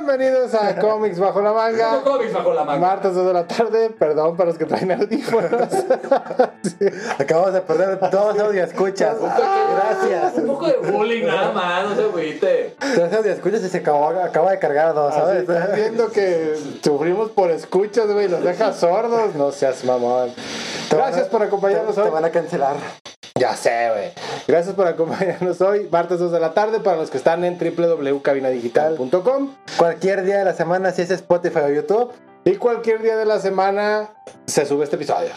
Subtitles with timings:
[0.00, 2.00] Bienvenidos a Comics Bajo la Manga.
[2.04, 2.78] Comics bajo la manga.
[2.86, 5.50] Martes 2 de la tarde, perdón para los que traen audífonos.
[7.18, 9.16] Acabamos de perder dos audio escuchas.
[9.18, 10.34] Gracias.
[10.36, 12.76] Un poco de bullying nada más, no se agüite.
[12.96, 15.40] Dos audio escuchas y se acabó, acaba de cargar dos, ¿sabes?
[15.40, 19.34] estás viendo que sufrimos por escuchas, güey, los deja sordos.
[19.34, 20.30] No seas mamón.
[20.88, 22.14] Te a- Gracias por acompañarnos te, te hoy.
[22.14, 22.76] van a cancelar.
[23.38, 24.12] Ya sé, güey.
[24.46, 29.54] Gracias por acompañarnos hoy, martes 2 de la tarde, para los que están en www.cabinadigital.com.
[29.76, 32.12] Cualquier día de la semana, si es Spotify o YouTube,
[32.44, 34.10] Y cualquier día de la semana
[34.46, 35.30] se sube este episodio.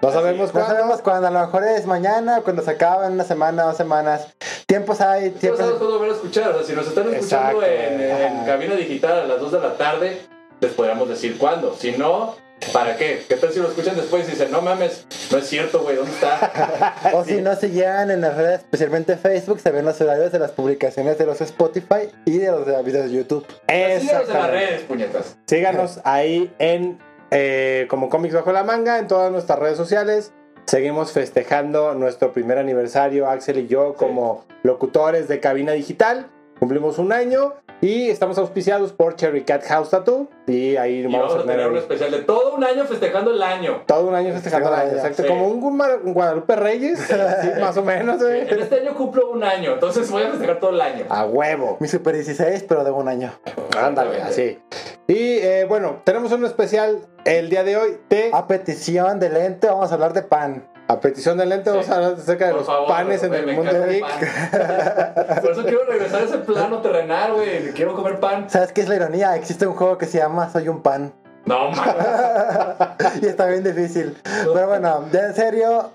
[0.00, 0.70] No sabemos no cuándo.
[0.74, 1.26] sabemos cuándo.
[1.28, 4.28] A lo mejor es mañana, cuando se acaba en una semana, dos semanas.
[4.66, 5.62] Tiempos hay, No siempre.
[5.64, 6.50] sabes cuándo volver a escuchar.
[6.50, 7.66] O sea, si nos están escuchando Exacto.
[7.66, 10.20] en, en cabina digital a las 2 de la tarde,
[10.60, 11.74] les podríamos decir cuándo.
[11.78, 12.34] Si no,
[12.72, 13.24] ¿para qué?
[13.28, 16.12] ¿Qué tal si lo escuchan después y dicen, no mames, no es cierto, güey, ¿dónde
[16.12, 16.94] está?
[17.12, 20.38] O si no, si llegan en las redes, especialmente Facebook, se ven los horarios de
[20.38, 23.46] las publicaciones de los Spotify y de los de videos de YouTube.
[23.68, 25.36] Síganos en las redes, puñetas.
[25.46, 26.98] Síganos ahí en
[27.30, 30.32] eh, como cómics bajo la manga en todas nuestras redes sociales.
[30.66, 36.28] Seguimos festejando nuestro primer aniversario, Axel y yo, como locutores de cabina digital.
[36.58, 40.28] Cumplimos un año y estamos auspiciados por Cherry Cat House Tattoo.
[40.46, 43.30] Y ahí Y vamos, vamos a tener un ahí especial de todo un año festejando
[43.32, 43.82] el año.
[43.86, 44.90] todo un año festejando el año.
[44.90, 44.96] Sí.
[44.96, 45.28] Exacto, Sí.
[45.28, 45.62] como un
[46.04, 48.22] un Guadalupe Reyes, sí, más o menos.
[48.22, 48.48] güey.
[48.48, 51.04] En este año cumplo un año, entonces voy a festejar todo el año.
[51.08, 51.76] A huevo.
[51.80, 53.32] Mi Super 16, pero de un año.
[53.78, 54.58] Ándale, así.
[55.06, 59.66] Y eh, bueno, tenemos un especial el día de hoy de A petición de lente,
[59.66, 60.66] vamos a hablar de pan.
[60.86, 63.46] A petición del lente, vamos a hablar acerca de Por los favor, panes en el
[63.56, 64.00] mundo geek.
[64.02, 65.40] pan.
[65.40, 67.72] Por eso quiero regresar a ese plano terrenal, güey.
[67.72, 68.50] Quiero comer pan.
[68.50, 69.34] ¿Sabes qué es la ironía?
[69.34, 71.14] Existe un juego que se llama Soy un pan.
[71.46, 73.22] No, mames.
[73.22, 74.14] y está bien difícil.
[74.52, 75.90] Pero bueno, ya en serio,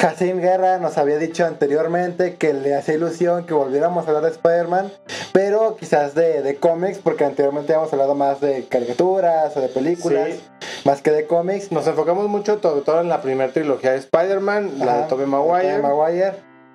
[0.00, 4.30] Casim Guerra nos había dicho anteriormente que le hacía ilusión que volviéramos a hablar de
[4.30, 4.90] Spider-Man,
[5.32, 10.28] pero quizás de, de cómics, porque anteriormente habíamos hablado más de caricaturas o de películas,
[10.30, 10.40] Sí.
[10.86, 11.70] más que de cómics.
[11.70, 15.76] Nos enfocamos mucho, sobre todo en la primera trilogía de Spider-Man, la de Tobey Maguire.
[15.76, 16.32] Tobey Maguire.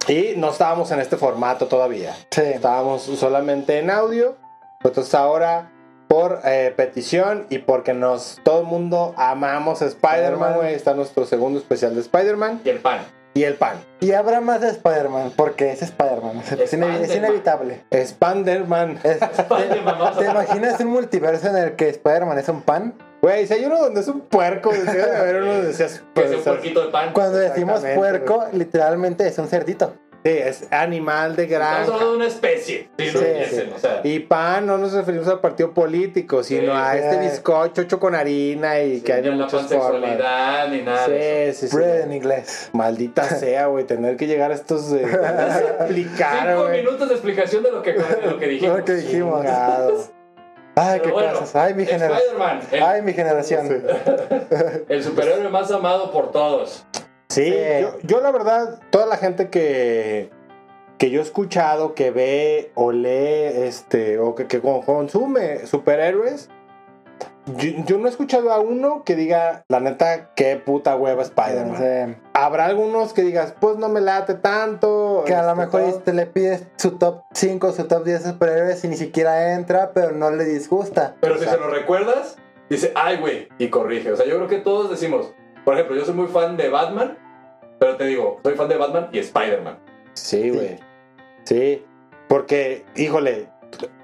[0.07, 2.13] Y no estábamos en este formato todavía.
[2.29, 2.41] Sí.
[2.41, 4.35] Estábamos solamente en audio.
[4.83, 5.72] Entonces ahora,
[6.07, 10.53] por eh, petición y porque nos todo el mundo amamos a Spider-Man, Spider-Man.
[10.57, 12.99] güey, está nuestro segundo especial de Spider-Man Y el pan.
[13.35, 13.78] Y el pan.
[14.00, 16.73] Y habrá más de Spider-Man, porque es Spider-Man, es,
[17.13, 17.84] inevitable.
[17.91, 19.00] Spider-Man.
[19.03, 19.29] Es- a-
[20.18, 22.94] ¿Te imaginas un multiverso en el que Spider-Man es un pan?
[23.22, 26.28] Güey, si hay uno donde es un puerco, debe de haber uno donde seas Que
[26.28, 27.12] sea un puerquito de pan.
[27.12, 29.96] Cuando decimos puerco, literalmente es un cerdito.
[30.25, 31.83] Sí, es animal de Estamos granja.
[31.83, 32.89] hablando de una especie.
[32.97, 33.71] Sí, no Sí, piensen, sí.
[33.75, 34.01] o sea.
[34.03, 36.97] Y pan no nos referimos al partido político, sino Sí, a sí.
[36.97, 39.91] este bizcocho hecho con harina y que hay de la muchas formas.
[39.91, 41.07] pansexualidad ni nada.
[41.07, 41.59] de eso.
[41.59, 41.75] Sí, sí, sí.
[41.77, 42.69] Bread en inglés.
[42.73, 45.03] Maldita sea, güey, tener que llegar a estos eh,
[45.79, 48.77] explicar, Cinco minutos de explicación de lo que, de lo que dijimos.
[48.79, 49.41] Lo que dijimos.
[49.41, 50.09] Chingados.
[50.77, 51.55] Ay, Pero qué bueno, cosas.
[51.55, 52.35] Ay, mi generación.
[52.83, 53.83] Ay, mi generación.
[54.89, 56.83] el superhéroe más amado por todos.
[57.29, 57.55] Sí, Sí.
[57.81, 60.29] Yo, yo la verdad, toda la gente que,
[60.97, 66.49] que yo he escuchado, que ve o lee, este, o que, que con- consume superhéroes,
[67.57, 71.77] yo, yo no he escuchado a uno que diga, la neta, qué puta hueva Spider-Man.
[71.77, 72.21] Sí.
[72.33, 75.23] Habrá algunos que digas, pues no me late tanto.
[75.27, 75.99] Que a lo este, mejor todo.
[76.01, 79.91] te le pides su top 5, su top 10 de superhéroes y ni siquiera entra,
[79.93, 81.15] pero no le disgusta.
[81.21, 82.37] Pero si se lo recuerdas,
[82.69, 84.11] dice, ay, güey, y corrige.
[84.11, 85.31] O sea, yo creo que todos decimos,
[85.65, 87.17] por ejemplo, yo soy muy fan de Batman,
[87.79, 89.77] pero te digo, soy fan de Batman y Spider-Man.
[90.13, 90.77] Sí, güey.
[91.43, 91.83] Sí.
[92.29, 93.49] Porque, híjole,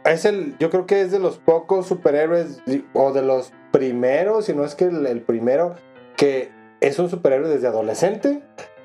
[0.03, 2.61] es el, yo creo que es de los pocos superhéroes,
[2.94, 5.75] o de los primeros, si no es que el, el primero,
[6.17, 6.51] que
[6.81, 8.41] es un superhéroe desde adolescente.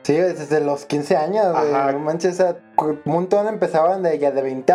[0.06, 1.92] Sí, desde los 15 años, güey.
[1.92, 4.72] No manches, o sea, un montón empezaban de ya de 20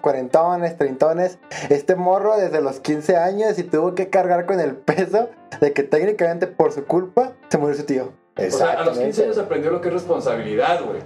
[0.00, 1.38] cuarentones, treintones.
[1.68, 5.84] Este morro desde los 15 años y tuvo que cargar con el peso de que
[5.84, 8.12] técnicamente por su culpa se murió su tío.
[8.36, 10.98] O sea, a los 15 años aprendió lo que es responsabilidad, güey.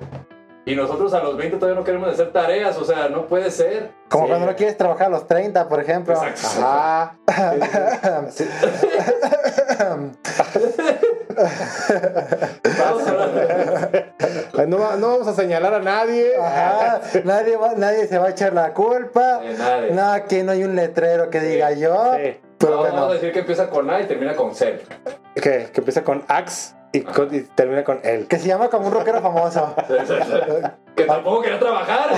[0.65, 3.91] Y nosotros a los 20 todavía no queremos hacer tareas, o sea, no puede ser.
[4.09, 4.31] Como Sí.
[4.31, 6.15] cuando no quieres trabajar a los 30, por ejemplo.
[6.15, 6.67] Exacto.
[6.67, 7.17] Ajá.
[8.31, 8.49] Sí.
[9.79, 10.11] Hablar.
[14.67, 16.37] No, va- no vamos a señalar a nadie.
[16.37, 19.41] Ajá, nadie, va- nadie se va a echar la culpa.
[19.59, 19.91] Nadie.
[19.93, 22.15] No, aquí no hay un letrero que diga yo.
[22.17, 22.41] Sí.
[22.59, 24.81] Pero No, bueno, Vamos a decir que empieza con A y termina con C.
[25.35, 28.27] Que, que empieza con Axe y, con- y termina con él.
[28.27, 29.75] que se llama como un rockero famoso.
[30.97, 32.09] que tampoco quería trabajar,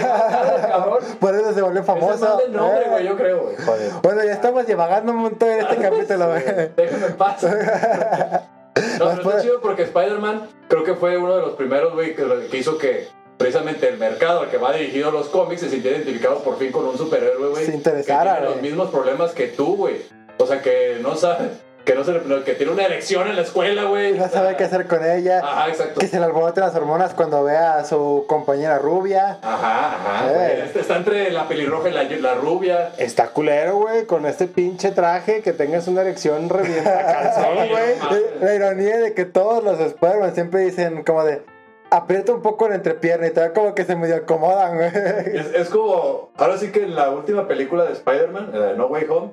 [0.69, 0.99] cabrón.
[1.19, 2.25] Por eso se volvió es famoso.
[2.25, 2.89] mal del nombre, Eh.
[2.89, 3.57] güey, yo creo, güey.
[3.57, 3.91] Joder.
[4.03, 6.45] Bueno, ya estamos divagando un montón en este capítulo, güey.
[6.77, 7.45] Déjenme en paz.
[8.99, 12.57] No, pero está chido porque Spider-Man creo que fue uno de los primeros, güey, que,
[12.57, 16.59] hizo que precisamente el mercado al que va dirigido los cómics se sintiera identificado por
[16.59, 17.67] fin con un superhéroe, güey.
[17.67, 19.97] Se interesara, Que tiene los mismos problemas que tú, güey.
[20.39, 21.51] O sea, que no sabe,
[21.85, 24.13] que no se le- que tiene una erección en la escuela, güey.
[24.19, 25.41] No sabe qué hacer con ella.
[25.43, 26.01] Ajá, exacto.
[26.01, 29.39] Que se le alboroten las hormonas cuando ve a su compañera rubia.
[29.43, 30.33] Ajá, ajá.
[30.33, 30.63] Eh.
[30.67, 32.93] Este Está entre la pelirroja y la, la rubia.
[32.99, 37.05] Está culero, güey, con este pinche traje que tengas una erección revienta
[37.35, 37.95] calzón, güey.
[38.41, 41.43] La ironía de que todos los Spider-Man siempre dicen como de
[41.91, 44.89] aprieta un poco la entrepierna y te como que se medio acomodan, güey.
[45.35, 48.77] Es, es como, ahora sí que en la última película de Spider-Man, en la de
[48.77, 49.31] No Way Home,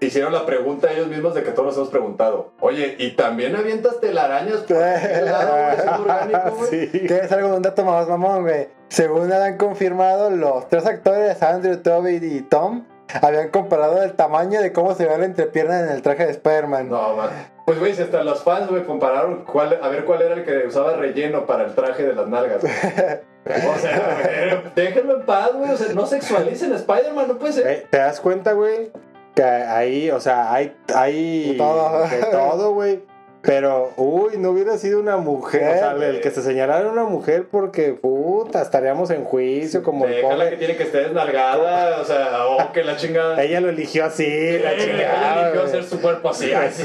[0.00, 2.52] hicieron la pregunta ellos mismos de que todos nos hemos preguntado.
[2.60, 6.88] Oye, ¿y también avientas telarañas por aquel lado, orgánico, güey?
[6.88, 7.06] Sí.
[7.06, 8.68] Que es algo de un dato más mamón, güey.
[8.88, 12.84] Según han confirmado, los tres actores, Andrew, Toby y Tom,
[13.22, 16.88] habían comparado el tamaño de cómo se ve la entrepierna en el traje de Spider-Man.
[16.88, 17.30] No, man.
[17.66, 20.66] Pues, güey, si hasta los fans, güey, compararon cuál, a ver cuál era el que
[20.66, 22.60] usaba relleno para el traje de las nalgas.
[22.60, 22.72] güey.
[23.46, 25.70] O sea, güey, déjenlo en paz, güey.
[25.70, 27.86] O sea, no sexualicen a Spider-Man, no puede ser.
[27.90, 28.90] ¿Te das cuenta, güey?
[29.34, 32.06] Que ahí, o sea, hay, hay De todo.
[32.08, 33.02] de todo, güey.
[33.42, 35.74] Pero, uy, no hubiera sido una mujer.
[35.76, 40.12] O sea, el que se señalara una mujer porque, puta, estaríamos en juicio como el
[40.12, 40.56] Déjala que pobre.
[40.56, 43.42] tiene que estar desnalgada, o sea, o que la chingada.
[43.42, 44.24] Ella lo eligió así,
[44.58, 45.40] la Ella chingada.
[45.42, 45.66] eligió güey.
[45.66, 46.84] hacer su cuerpo así, así.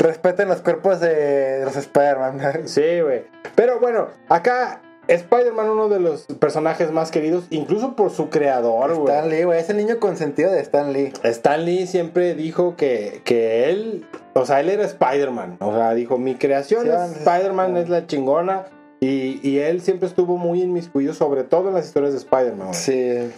[0.00, 2.68] Respeten los cuerpos de los Spider-Man.
[2.68, 3.24] Sí, güey.
[3.56, 4.80] Pero bueno, acá
[5.14, 9.14] Spider-Man, uno de los personajes más queridos, incluso por su creador, güey.
[9.14, 11.12] Stan Lee, güey, es el niño consentido de Stan Lee.
[11.24, 15.56] Stan Lee siempre dijo que, que él, o sea, él era Spider-Man.
[15.60, 18.66] O sea, dijo, mi creación Sí, es Spider-Man, es la chingona.
[19.02, 22.68] Y, y él siempre estuvo muy inmiscuido, sobre todo en las historias de Spider-Man.
[22.68, 22.74] güey.
[22.74, 23.30] Sí.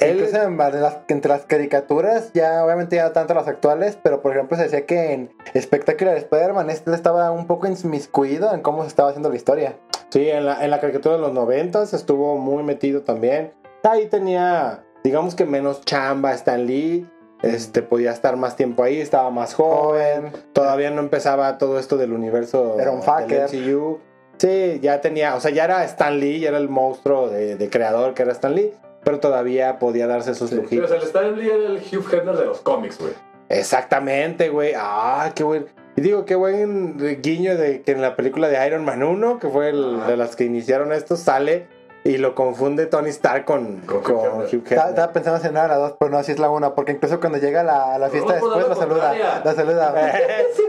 [0.00, 4.22] Él, Incluso en de las- entre las caricaturas, ya obviamente ya tanto las actuales, pero
[4.22, 5.30] por ejemplo se decía que en
[5.60, 9.76] Spectacular Spider-Man este estaba un poco inmiscuido en cómo se estaba haciendo la historia.
[10.10, 13.52] sí, en la, en la caricatura de los noventas estuvo muy metido también.
[13.84, 17.08] Ahí tenía, digamos que menos chamba Stan Lee.
[17.42, 20.30] Este, podía estar más tiempo ahí, estaba más joven.
[20.30, 20.32] Joven.
[20.52, 23.44] Todavía no empezaba todo esto del universo Era un del.
[23.44, 23.98] MCU.
[24.36, 27.70] Sí, ya tenía, o sea, ya era Stan Lee, ya era el monstruo de, de
[27.70, 28.74] creador que era Stan Lee,
[29.04, 30.88] pero todavía podía darse sus Sí, o lujitos.
[30.90, 33.12] sea, el Stan Lee era el Hugh Hefner de los cómics, güey.
[33.48, 34.74] Exactamente, güey.
[34.76, 35.66] Ah, qué buen.
[35.96, 39.48] Y digo, qué buen guiño de que en la película de Iron Man 1, que
[39.48, 40.06] fue el, Ajá.
[40.10, 41.66] de las que iniciaron esto, sale
[42.02, 44.78] y lo confunde Tony Stark con, Con con, Hugh Hefner.
[44.78, 47.18] Estaba, pensando en cenar a la 2, pero no, así es la 1, porque incluso
[47.20, 49.42] cuando llega a la, fiesta No, después la saluda.
[49.44, 49.94] La saluda.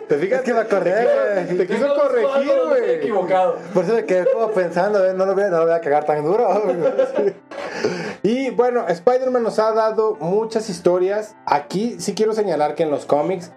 [0.10, 0.40] ¿Te fijas?
[0.40, 1.58] Es que me acordé, güey.
[1.58, 2.96] Te quiso corregir, güey.
[2.96, 3.58] equivocado.
[3.74, 5.80] Por eso me quedé como pensando, eh, no lo voy, a- no lo voy a
[5.82, 6.50] cagar tan duro.
[8.52, 11.38] Y bueno, Spider-Man nos ha dado muchas historias.
[11.46, 13.54] Aquí sí quiero señalar que en los cómics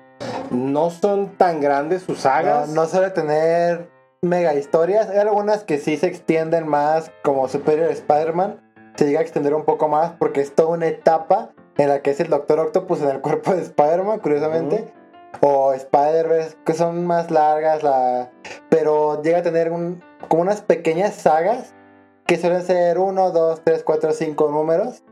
[0.53, 2.69] no son tan grandes sus No, sagas.
[2.69, 3.91] no suele tener
[4.23, 5.09] mega historias.
[5.09, 8.61] Hay algunas que sí se extienden más, como Superior Spider-Man.
[8.95, 12.13] Se llega a extender un poco más porque es toda una etapa en la que
[12.13, 14.95] es el Doctor Octopus en el cuerpo de Spider-Man, curiosamente.
[15.41, 18.31] O Spider-Verse, que son más largas, la...
[18.69, 21.75] pero llega a tener un, como unas pequeñas sagas
[22.27, 25.03] que suelen ser 1, 2, 3, 4, 5 números.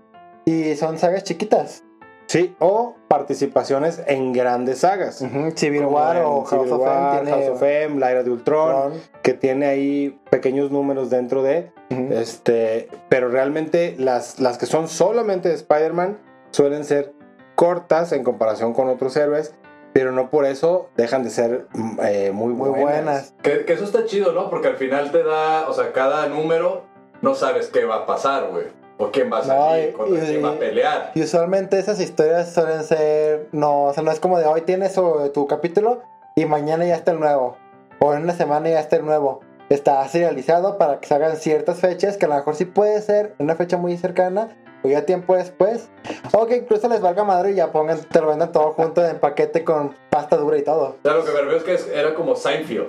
[0.44, 1.84] Y son sagas chiquitas.
[2.26, 5.20] Sí, o participaciones en grandes sagas.
[5.20, 7.30] Ujú, Civil Como War o Civil House of War, M tiene...
[7.46, 11.70] House of M, la era de Ultron, que tiene ahí pequeños números dentro de.
[11.90, 12.12] Ujú.
[12.14, 16.18] Este, pero realmente las, las que son solamente de Spider-Man
[16.52, 17.12] suelen ser
[17.54, 19.54] cortas en comparación con otros héroes,
[19.92, 22.82] pero no por eso dejan de ser mm, eh, muy, Muy buenas.
[22.94, 23.34] buenas.
[23.42, 24.48] Que, que eso está chido, ¿no?
[24.48, 26.90] Porque al final te da, o sea, cada número
[27.22, 28.66] no sabes qué va a pasar, güey.
[28.98, 31.12] O quién va a salir, No, y- contra y- quién va a pelear.
[31.14, 34.94] Y usualmente esas historias suelen ser, no, o sea, no es como de hoy tienes
[34.94, 36.02] tu, tu capítulo
[36.36, 37.56] y mañana ya está el nuevo.
[38.00, 39.40] O en una semana ya está el nuevo.
[39.70, 43.34] Está serializado para que se hagan ciertas fechas que a lo mejor sí puede ser
[43.38, 45.88] una fecha muy cercana o ya tiempo después.
[46.32, 49.18] O que incluso les valga madre y ya pongan, te lo vendan todo junto en
[49.18, 50.96] paquete con pasta dura y todo.
[51.02, 52.88] O sea, lo que me refiero es que era como Seinfeld.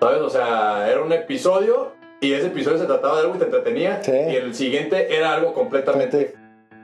[0.00, 0.20] ¿Sabes?
[0.20, 1.92] O sea, era un episodio
[2.22, 4.02] y ese episodio se trataba de algo y te entretenía.
[4.02, 4.12] Sí.
[4.12, 6.34] Y el siguiente era algo completamente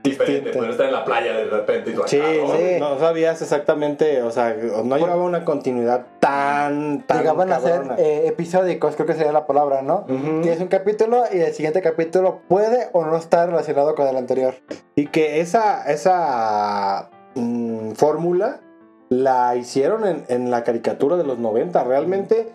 [0.03, 0.51] diferente.
[0.51, 2.77] Poder estar en la playa de repente y tú, Sí, no, sí.
[2.81, 8.25] no sabías exactamente, o sea, no llevaba una continuidad tan, tan Llegaban a ser eh,
[8.27, 10.07] episódicos, creo que sería la palabra, ¿no?
[10.09, 10.41] Ujú.
[10.43, 14.55] Tienes un capítulo y el siguiente capítulo puede o no estar relacionado con el anterior.
[14.97, 18.61] Y que esa, esa mm, fórmula
[19.09, 21.83] la hicieron en, en la caricatura de los 90.
[21.85, 22.49] Realmente,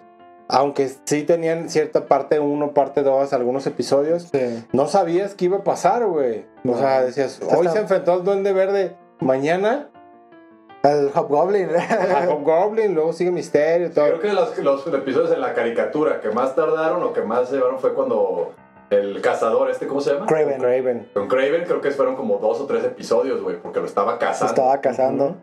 [0.47, 4.63] aunque sí tenían cierta parte 1, parte 2, algunos episodios, Sí.
[4.73, 6.45] no sabías qué iba a pasar, güey.
[6.67, 9.89] O sea, decías, Hasta- hoy se enfrentó al Duende Verde, mañana
[10.83, 11.69] El Hobgoblin.
[11.75, 14.05] a Hobgoblin, luego sigue Misterio y todo.
[14.05, 17.79] Creo que los, los episodios en la caricatura que más tardaron o que más llevaron
[17.79, 18.53] fue cuando
[18.89, 20.25] el cazador, este, ¿cómo se llama?
[20.27, 20.59] Craven.
[20.59, 21.09] Craven.
[21.13, 24.53] Con Craven creo que fueron como dos o tres episodios, güey, porque lo estaba cazando.
[24.53, 25.35] estaba casando.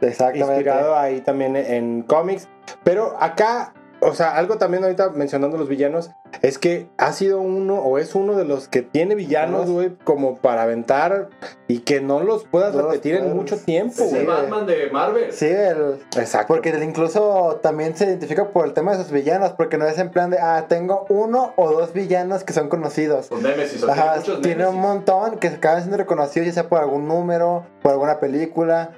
[0.00, 0.52] Exactamente.
[0.56, 2.46] Inspirado ahí también en cómics.
[2.84, 6.10] Pero acá, o sea, algo también ahorita mencionando los villanos,
[6.42, 10.36] es que ha sido uno o es uno de los que tiene villanos, güey, como
[10.36, 11.28] para aventar
[11.68, 14.26] y que no los puedas No los repetir en mucho tiempo, Es Sí, el güey.
[14.26, 14.40] güey.
[14.42, 15.32] Batman de Marvel.
[15.32, 16.48] Sí, el, Exacto.
[16.48, 19.98] porque él incluso también se identifica por el tema de sus villanos, porque no es
[19.98, 23.28] en plan de, ah, tengo uno o dos villanos que son conocidos.
[23.28, 23.82] Con Nemesis.
[23.84, 27.92] Ajá, muchos tiene un montón que acaban siendo reconocidos ya sea por algún número, por
[27.92, 28.92] alguna película,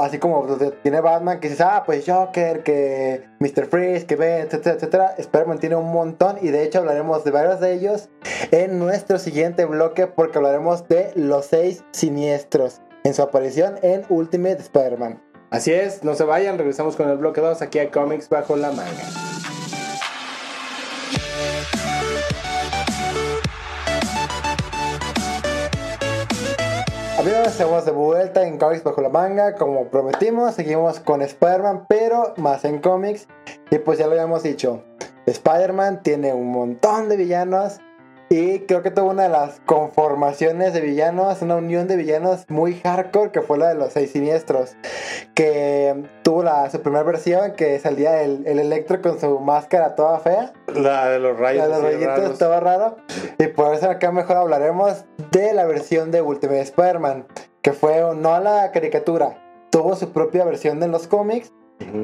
[0.00, 0.46] así como
[0.82, 3.66] tiene Batman que dices, ah, pues Joker, que Mr.
[3.66, 5.14] Freeze, que Ben, etcétera, etcétera.
[5.18, 8.08] Spider-Man tiene un montón y de hecho hablaremos de varios de ellos
[8.50, 14.58] en nuestro siguiente bloque porque hablaremos de los seis siniestros en su aparición en Ultimate
[14.60, 15.22] Spider-Man.
[15.50, 18.72] Así es, no se vayan, regresamos con el bloque 2 aquí a Comics Bajo la
[18.72, 19.04] Manga.
[27.24, 29.54] Amigos, estamos de vuelta en Comics Bajo la Manga.
[29.54, 33.28] Como prometimos, seguimos con Spider-Man, pero más en cómics.
[33.70, 34.84] Y pues ya lo habíamos dicho,
[35.24, 37.80] Spider-Man tiene un montón de villanos.
[38.34, 42.74] Y creo que tuvo una de las conformaciones de villanos, una unión de villanos muy
[42.80, 44.74] hardcore, que fue la de los seis siniestros.
[45.34, 50.18] Que tuvo la, su primera versión, que salía el, el Electro con su máscara toda
[50.18, 50.52] fea.
[50.66, 51.68] La de los rayos.
[51.68, 52.32] La de los rayitos raros.
[52.32, 52.96] estaba raro.
[53.38, 57.28] Y por eso acá mejor hablaremos de la versión de Ultimate Spider-Man.
[57.62, 59.38] Que fue no la caricatura.
[59.70, 61.52] Tuvo su propia versión en los cómics.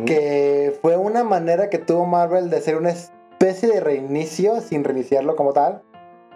[0.07, 5.35] Que fue una manera que tuvo Marvel de hacer una especie de reinicio sin reiniciarlo
[5.35, 5.83] como tal.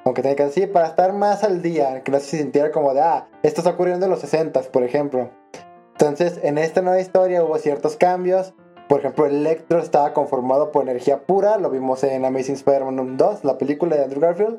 [0.04, 3.00] Aunque tenía que decir, para estar más al día, que no se sintiera como de,
[3.00, 5.30] ah, esto está ocurriendo en los 60 por ejemplo.
[5.92, 8.52] Entonces, en esta nueva historia hubo ciertos cambios.
[8.88, 13.56] Por ejemplo, Electro estaba conformado por energía pura, lo vimos en Amazing Spider-Man 2, la
[13.56, 14.58] película de Andrew Garfield.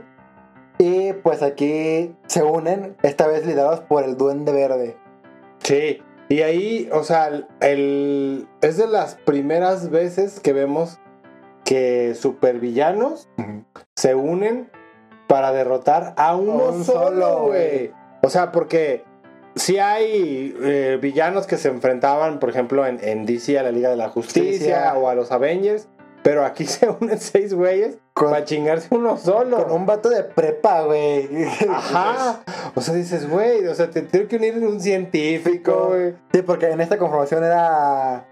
[0.79, 4.97] Y pues aquí se unen, esta vez liderados por el Duende Verde.
[5.59, 10.99] Sí, y ahí, o sea, el, el- es de las primeras veces que vemos
[11.63, 13.29] que supervillanos
[13.95, 14.69] se unen
[15.27, 17.91] para derrotar a uno un solo, güey.
[18.21, 19.03] O sea, porque
[19.55, 23.89] sí hay eh, villanos que se enfrentaban, por ejemplo, en, en DC a la Liga
[23.89, 24.93] de la Justicia Justicia.
[24.97, 25.87] o a los Avengers,
[26.23, 29.63] pero aquí se unen seis güeyes Con- para chingarse uno solo.
[29.63, 31.29] Con un vato de prepa, güey.
[31.69, 32.41] Ajá.
[32.75, 36.15] O sea, dices, güey, o sea, te tiene que unir un científico, güey.
[36.33, 38.25] Sí, porque en esta conformación era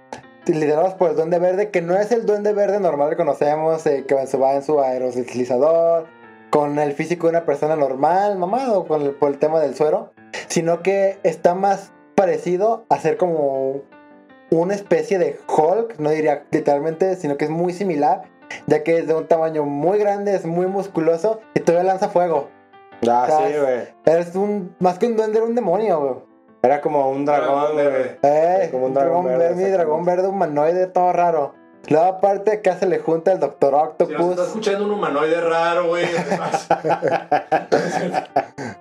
[0.46, 4.04] liderados por el Duende Verde, que no es el Duende Verde normal que conocemos, eh,
[4.06, 6.08] que se va en su aerodeslizador,
[6.54, 10.12] con el físico de una persona normal, mamado, con el- por el tema del suero,
[10.50, 13.82] sino que está más parecido a ser como
[14.52, 18.22] una especie de Hulk, no diría literalmente, sino que es muy similar,
[18.68, 22.50] ya que es de un tamaño muy grande, es muy musculoso y todavía lanza fuego.
[23.10, 24.20] Ah, sea, sí, güey.
[24.20, 26.14] Es un, más que un duende, era un demonio, güey.
[26.62, 28.12] Era como un dragón, güey.
[28.22, 31.56] Eh, Como un un dragón dragón verde, mi dragón verde humanoide, todo raro.
[31.90, 35.42] Luego aparte acá se le junta el Doctor Si nos está Octopus, escuchando un humanoide
[35.42, 36.06] raro, güey.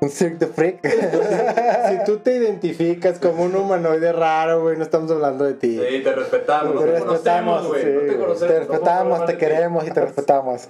[0.00, 0.86] un Cirque de Freak.
[0.86, 5.78] si tú te identificas como un humanoide raro, güey, no estamos hablando de ti.
[5.78, 6.78] Sí, te respetamos.
[6.78, 7.82] Te respetamos, conocemos, güey.
[7.82, 8.54] sí, no te conocemos.
[8.54, 10.68] respetamos, te queremos y te respetamos.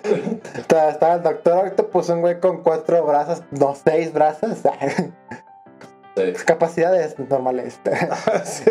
[0.57, 4.59] Está, está el Doctor Octopus, un güey con cuatro brazos, no, seis brazos.
[6.15, 6.35] Sí.
[6.45, 7.81] Capacidades normales.
[8.45, 8.71] Sí.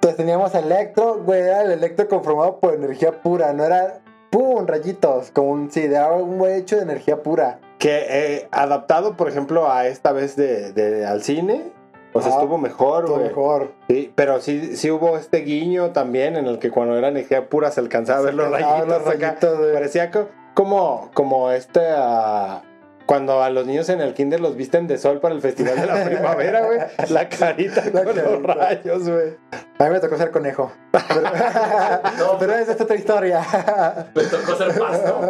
[0.00, 5.30] Entonces teníamos Electro, güey, era el Electro conformado por energía pura, no era, pum, rayitos,
[5.30, 7.58] como un, sí, era un güey hecho de energía pura.
[7.78, 11.70] Que eh, adaptado, por ejemplo, a esta vez de, de- al cine,
[12.14, 13.24] pues estuvo mejor, güey.
[13.24, 13.72] mejor.
[13.90, 17.70] Sí, pero sí, sí hubo este guiño también en el que cuando era energía pura
[17.70, 19.36] se alcanzaba a ver los rayitos acá.
[19.36, 19.72] rayitos.
[19.74, 21.80] Parecía co- como, como este...
[21.94, 22.62] ah,
[23.10, 25.84] cuando a los niños en el kinder los visten de sol para el festival de
[25.84, 26.78] la primavera, güey.
[27.08, 28.54] La carita La con los carita.
[28.54, 29.36] rayos, güey.
[29.80, 30.70] A mí me tocó ser conejo.
[30.92, 31.20] Pero,
[32.18, 32.38] No.
[32.38, 33.40] pero esa es otra historia.
[34.14, 35.20] Me tocó ser pasto.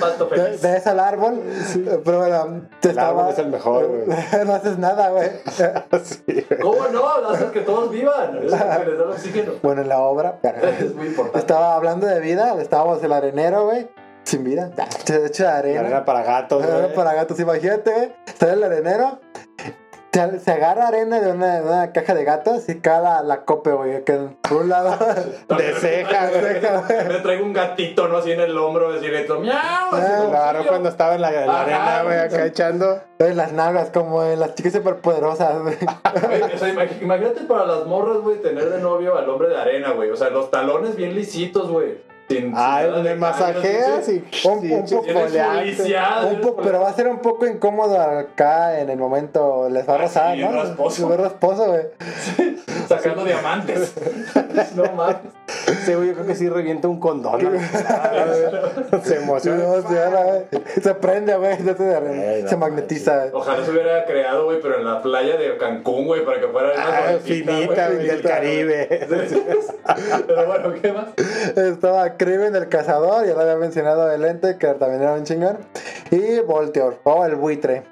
[0.00, 0.62] pasto De, feliz.
[0.62, 1.42] de esa al árbol.
[2.02, 4.18] Pero bueno, te El árbol es el mejor, güey.
[4.46, 5.28] no haces nada, güey.
[6.04, 6.46] Sí.
[6.62, 7.06] ¿Cómo no?
[7.28, 8.38] Haces que todos vivan.
[8.38, 9.52] Es lo que les da el oxígeno.
[9.62, 10.38] Bueno, en la obra.
[10.80, 11.38] Es muy importante.
[11.40, 13.88] Estaba hablando de vida, estábamos en el arenero, güey.
[14.28, 14.70] Sin vida.
[14.76, 15.80] Hecho hecho de La arena.
[15.80, 18.12] arena para gatos, Arena para gatos, imagínate, güey.
[18.26, 19.20] Está en el arenero.
[20.12, 23.46] Se, se agarra arena de una, de una caja de gatos y cae la, la
[23.46, 24.04] cope, güey.
[24.04, 24.98] Que por un lado.
[25.48, 27.08] De ceja, de ceja, güey.
[27.08, 28.18] Me traigo un gatito, ¿no?
[28.18, 29.54] Así en el hombro, así le miau.
[29.54, 30.68] Ah, agarró "Auxilio".
[30.68, 33.00] cuando estaba en la, arena, güey, acá echando.
[33.18, 35.76] En las nalgas, como en las chicas superpoderosas, güey.
[36.54, 40.10] O sea, imagínate para las morras, güey, tener de novio al hombre de arena, güey.
[40.10, 42.06] O sea, los talones bien lisitos, güey.
[42.28, 45.48] Sin Ah, de me masajeas y Un- sí, un poco policía,
[46.22, 49.68] Un eres po- pero va a ser un poco incómodo acá en el momento.
[49.70, 50.52] Les va a Ah, rozar, sí, ¿no?
[50.52, 51.16] rasposo.
[51.16, 51.82] Rasposo, güey.
[52.88, 53.92] sacando diamantes.
[54.76, 55.16] no mames.
[55.84, 57.42] Sí, güey, yo creo que sí revienta un condón.
[57.42, 57.50] ¿no?
[59.02, 59.64] Se emociona.
[60.82, 61.56] Se prende, güey.
[61.56, 63.26] Se, no magnetiza.
[63.32, 66.70] Ojalá se hubiera creado, güey, pero en la playa de Cancún, güey, para que fuera
[66.76, 69.06] Ah, finita, güey, del Caribe.
[70.26, 71.06] Pero bueno, ¿qué más?
[71.56, 75.58] Estaba Criven el cazador, ya lo había mencionado el ente, que también era un chingón.
[76.10, 77.84] Y Volteor, o el buitre.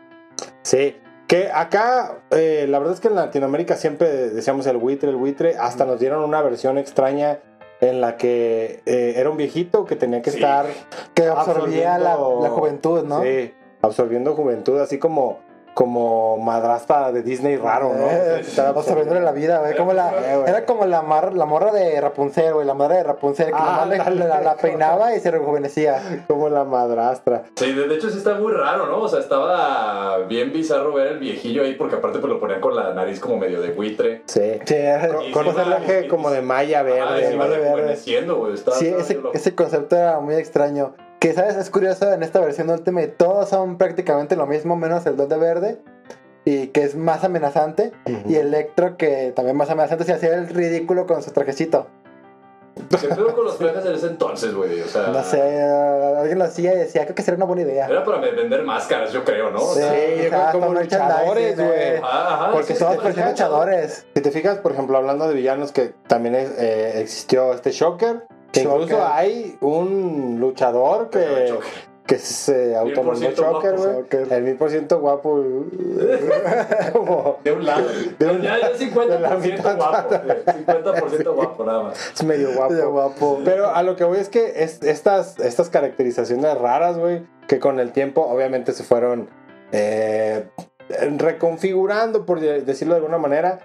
[0.62, 1.00] Sí.
[1.26, 5.56] Que acá, eh, la verdad es que en Latinoamérica siempre decíamos el buitre, el buitre.
[5.58, 7.40] Hasta nos dieron una versión extraña
[7.80, 10.36] en la que eh, era un viejito que tenía que Sí.
[10.36, 10.66] estar
[11.14, 13.22] Que absorbía la, la juventud, ¿no?
[13.22, 13.52] Sí,
[13.82, 15.40] absorbiendo juventud, así como,
[15.76, 18.06] como madrastra de Disney raro, ¿no?
[18.10, 19.76] Eh, Estaba absorbiéndole la vida, güey.
[19.76, 22.66] Como la, Eh, era como la, mar- la morra de Rapunzel, güey.
[22.66, 24.26] La madre de Rapunzel, que Ah, nomás le- ándale.
[24.26, 26.22] la, la peinaba y se rejuvenecía.
[26.28, 27.42] como la madrastra.
[27.56, 29.02] Sí, de hecho sí está muy raro, ¿no?
[29.02, 32.74] O sea, estaba bien bizarro ver el viejillo ahí, porque aparte pues lo ponían con
[32.74, 34.22] la nariz como medio de buitre.
[34.24, 34.58] Sí.
[34.64, 34.76] Sí,
[35.34, 37.26] Con un traje como de malla Ah, verde.
[37.28, 38.54] se iba rejuveneciendo, güey.
[38.54, 38.94] Estaba- sí
[39.34, 40.94] ese concepto era muy extraño.
[41.26, 41.56] Que, ¿sabes?
[41.56, 45.80] Es curioso, en esta versión Ultimate todos son prácticamente lo mismo, menos el Duende Verde.
[46.44, 47.90] Y que es más amenazante.
[48.08, 48.30] Ujú.
[48.30, 51.88] Y Electro, que también más amenazante, se hacía el ridículo con su trajecito.
[53.00, 54.80] ¿Qué pedo con los trajes en ese entonces, güey?
[54.82, 57.86] O sea, No sé, alguien lo hacía y decía, creo que sería una buena idea.
[57.88, 59.62] Era para vender máscaras, yo creo, ¿no?
[59.62, 61.70] O Sí, sea, Sí, ajá, como luchadores, güey.
[61.74, 62.00] eh.
[62.52, 64.06] Porque sí, Todos parecían parecía luchadores.
[64.14, 68.28] Si te fijas, por ejemplo, hablando de villanos, que también eh, existió este Shocker.
[68.62, 71.54] Incluso hay un luchador que,
[72.06, 73.92] que se autonombró 1000% Shocker, guapo.
[74.10, 74.26] güey.
[74.30, 75.42] El mil por ciento guapo.
[76.92, 77.86] como De un lado.
[78.18, 79.76] De un- ya, ya de 50% la mitad.
[79.76, 80.08] guapo.
[80.24, 80.44] güey.
[80.44, 82.12] 50% guapo, nada más.
[82.14, 82.74] es medio guapo.
[82.90, 83.40] Guapo.
[83.44, 87.80] Pero a lo que voy es que es- estas, estas caracterizaciones raras, güey, que con
[87.80, 89.28] el tiempo obviamente se fueron
[89.72, 90.46] eh,
[91.16, 93.58] reconfigurando, por de- decirlo de alguna manera.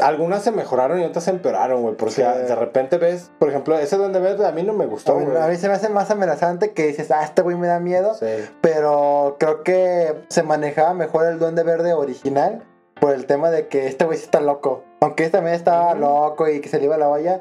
[0.00, 2.22] Algunas se mejoraron y otras se empeoraron, güey, porque Sí.
[2.22, 5.36] de repente ves, por ejemplo, ese Duende Verde a mí no me gustó, güey.
[5.36, 8.14] a mí se me hace más amenazante que dices, ah, este güey me da miedo.
[8.14, 8.26] Sí.
[8.60, 12.62] Pero creo que se manejaba mejor el Duende Verde original
[13.00, 14.84] por el tema de que este güey sí está loco.
[15.00, 17.40] Aunque este también estaba loco y que se le iba la olla,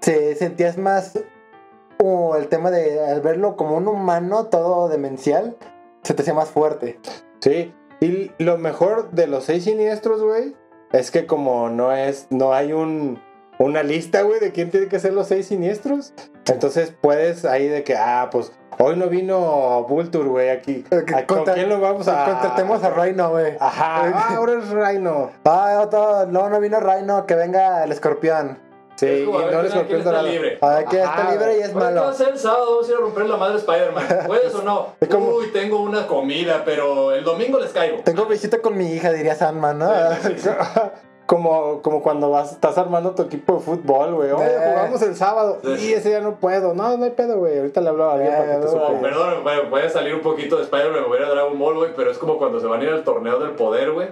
[0.00, 1.18] se sentías más
[2.36, 5.56] el tema de al verlo como un humano todo demencial,
[6.02, 7.00] se te hacía más fuerte.
[7.40, 10.54] Sí, y lo mejor de los seis siniestros, güey,
[10.94, 13.20] es que como no es, no hay un,
[13.58, 16.14] una lista, güey, de quién tiene que ser los seis siniestros,
[16.46, 20.84] entonces puedes ahí de que, ah, pues hoy no vino Vulture, güey, aquí.
[21.14, 22.24] ¿A- ¿Con quién lo vamos a...?
[22.24, 23.56] Contratemos a Rhino, güey.
[23.60, 25.30] Ajá, ah, ahora es Rhino.
[25.44, 28.58] Ah, otro, no, no vino Rhino, que venga el escorpión.
[28.96, 30.28] Sí, Es y como, no ¿quién- les quién golpeó el está dorado.
[30.28, 30.58] libre?
[30.60, 32.04] A ver, que está libre y es Oye, ¿qué va a malo.
[32.04, 32.66] hacer el sábado?
[32.70, 34.04] Vamos a ir a romper la madre Spider-Man.
[34.26, 34.86] ¿Puedes o no?
[35.10, 37.98] Como- Uy, tengo una comida, pero el domingo les caigo.
[38.04, 39.90] Tengo visita con mi hija, diría Sandman, ¿no?
[40.22, 40.48] Sí, sí.
[41.26, 44.30] Como, como cuando vas, estás armando tu equipo de fútbol, güey.
[44.30, 44.70] Oye, Eh.
[44.74, 45.58] jugamos el sábado.
[45.64, 45.88] Sí.
[45.88, 46.74] Y ese día no puedo.
[46.74, 47.56] No, no hay pedo, güey.
[47.58, 50.14] Ahorita le hablo a alguien Eh, para que te no, perdón, bueno, voy a salir
[50.14, 52.80] un poquito de Spider-Man, voy a Dragon Ball, güey, pero es como cuando se van
[52.80, 54.08] a ir al torneo del poder, güey.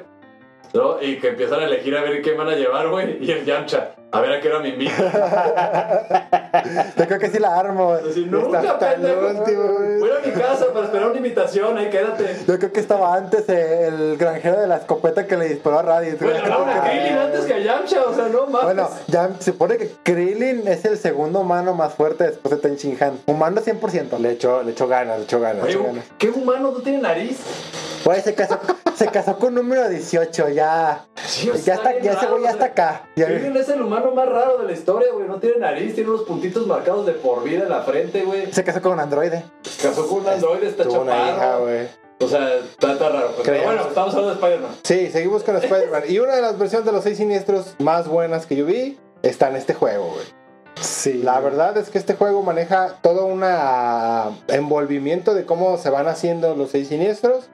[0.72, 1.02] ¿No?
[1.02, 3.22] Y que empiezan a elegir a ver qué van a llevar, güey.
[3.22, 4.92] Y el Yamcha, a ver a qué hora me invita.
[6.98, 7.96] Yo creo que sí la armo.
[8.26, 9.26] nunca, pendejo.
[9.26, 9.98] último, güey.
[10.00, 12.36] Voy a mi casa para esperar una invitación, ahí quédate.
[12.46, 15.82] Yo creo que estaba antes eh, el granjero de la escopeta que le disparó a
[15.82, 16.20] Raditz.
[16.20, 18.64] Bueno, no, a Krillin antes que a Yamcha, o sea, no mames.
[18.64, 22.76] Bueno, ya se supone que Krillin es el segundo humano más fuerte después de Ten
[22.76, 23.18] Shin Han.
[23.26, 24.18] Humano 100%.
[24.18, 25.64] Le echó, le echó ganas, le echó ganas.
[25.64, 26.04] Oye, le echó ganas.
[26.18, 27.38] ¿qué humano no tiene nariz?
[28.04, 28.58] Güey, se casó,
[28.96, 31.04] se casó con número 18, ya.
[31.24, 33.02] Sí, Ya está, ya ese raro, güey ya o sea, está acá.
[33.14, 35.28] Krillin es el humano más raro de la historia, güey.
[35.28, 38.52] No tiene nariz, tiene unos puntitos marcados de por vida en la frente, güey.
[38.52, 39.44] se casó con un androide.
[39.80, 41.60] Casó con un androide, está Tuvo una hija, chaparro.
[41.62, 41.86] güey.
[42.20, 43.28] O sea, está, está raro.
[43.30, 43.66] Pero Creíamos.
[43.74, 44.76] bueno, estamos hablando de Spider-Man.
[44.82, 46.02] Sí, seguimos con Spider-Man.
[46.08, 49.48] Y una de las versiones de los seis siniestros más buenas que yo vi está
[49.48, 50.26] en este juego, güey.
[50.80, 51.14] Sí.
[51.22, 53.42] La verdad es que este juego maneja todo un
[54.48, 57.50] envolvimiento de cómo se van haciendo los seis siniestros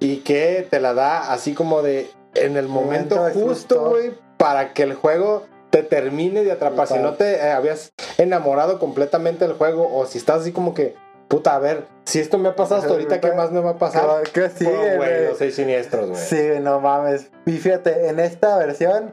[0.00, 3.90] y que te la da así como de en el momento, Momento justo, justo.
[3.90, 6.86] güey, para que el juego te termine de atrapar.
[6.86, 10.94] Si no te eh, habías enamorado completamente del juego o si estás así como que,
[11.26, 13.78] puta, a ver, si esto me ha pasado hasta ahorita, ¿qué más me va a
[13.78, 14.22] pasar?
[14.32, 16.22] ¿Qué, qué sigue, güey, los seis siniestros, güey.
[16.22, 17.32] Sí, no mames.
[17.44, 19.12] Y fíjate, en esta versión,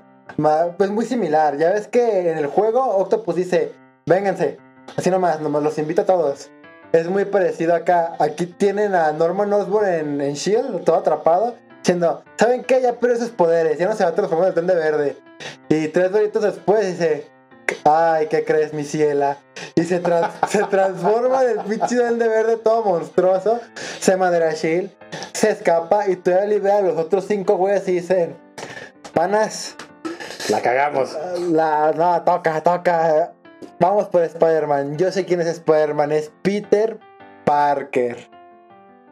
[0.77, 1.57] pues muy similar.
[1.57, 3.71] Ya ves que en el juego Octopus dice,
[4.05, 4.59] vénganse.
[4.95, 6.51] Así nomás, nomás los invita a todos.
[6.91, 8.13] Es muy parecido acá.
[8.19, 12.81] Aquí tienen a Norman Osborn en, en Shield, todo atrapado, diciendo, ¿saben qué?
[12.81, 15.17] Ya perdió sus poderes, ya no se va a transformar en el Duende Verde.
[15.69, 17.27] Y tres doritos después dice,
[17.85, 19.37] Ay, ¿qué crees, mi ciela?
[19.75, 23.59] Y se, trans- se transforma del pinche duende verde todo monstruoso.
[23.99, 24.91] Se madera Shield,
[25.33, 28.35] se escapa y todavía libera a los otros cinco güeyes y dicen:
[29.13, 29.75] Panas,
[30.49, 31.17] La cagamos.
[31.49, 33.31] la, no, toca, toca.
[33.79, 34.97] Vamos por Spider-Man.
[34.97, 36.11] Yo sé quién es Spider-Man.
[36.11, 36.99] Es Peter
[37.45, 38.29] Parker.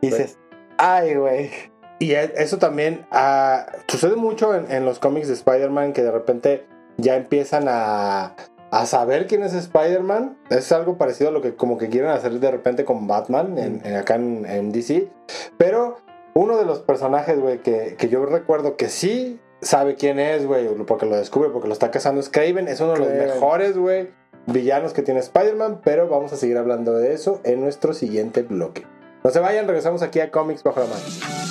[0.01, 0.37] Y dices,
[0.77, 1.68] ay, güey.
[1.99, 6.11] Y e- eso también ah, sucede mucho en, en los cómics de Spider-Man que de
[6.11, 6.65] repente
[6.97, 8.35] ya empiezan a,
[8.71, 10.37] a saber quién es Spider-Man.
[10.49, 13.81] Es algo parecido a lo que como que quieren hacer de repente con Batman en,
[13.85, 15.09] en- acá en, en DC.
[15.57, 15.97] Pero
[16.33, 20.67] uno de los personajes, güey, que, que yo recuerdo que sí sabe quién es, güey,
[20.85, 22.69] porque lo descubre, porque lo está cazando es Craven.
[22.69, 24.09] Es uno de los mejores, güey,
[24.45, 25.81] villanos que tiene Spider-Man.
[25.83, 28.85] Pero vamos a seguir hablando de eso en nuestro siguiente bloque.
[29.21, 31.48] No se vayan, regresamos aquí a Comics Bajo la Mano.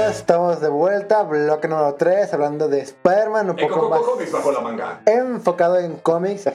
[0.00, 4.12] Estamos de vuelta, bloque número 3, hablando de Spider-Man, un Eh, poco co- más co-
[4.12, 5.00] cómics bajo la manga.
[5.06, 6.48] enfocado en cómics.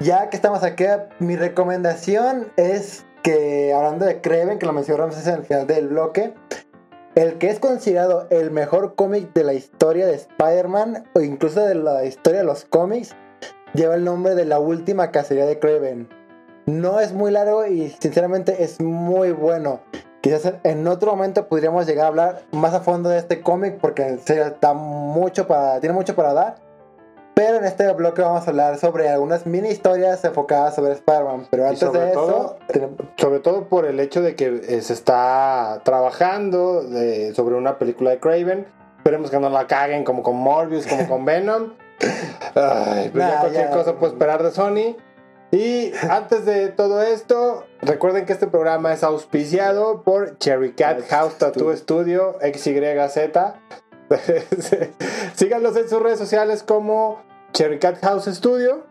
[0.00, 0.84] Ya que estamos aquí,
[1.18, 6.34] mi recomendación es que, hablando de Kraven, que lo mencionamos en el final del bloque,
[7.14, 11.74] el que es considerado el mejor cómic de la historia de Spider-Man, o incluso de
[11.74, 13.14] la historia de los cómics,
[13.74, 16.08] lleva el nombre de la última cacería de Kraven.
[16.66, 19.80] No es muy largo y sinceramente es muy bueno.
[20.20, 24.18] Quizás en otro momento podríamos llegar a hablar más a fondo de este cómic porque
[24.26, 26.56] está mucho para, tiene mucho para dar.
[27.34, 31.46] Pero en este bloque vamos a hablar sobre algunas mini historias enfocadas sobre Spider-Man.
[31.50, 35.80] Pero antes de todo- eso, Sobre todo por el hecho de que eh, se está
[35.84, 38.66] trabajando de- sobre una película de Craven.
[38.96, 41.74] Esperemos que no la caguen como con Morbius, como con Venom.
[42.56, 43.70] Ay, pues ya Nah, cualquier ya.
[43.70, 44.96] cosa puede esperar de Sony.
[45.50, 51.38] Y antes de todo esto, recuerden que este programa es auspiciado por Cherry Cat House
[51.38, 53.18] Tattoo Studio XYZ.
[55.34, 58.84] Síganlos en sus redes sociales como Cherry Cat House Studio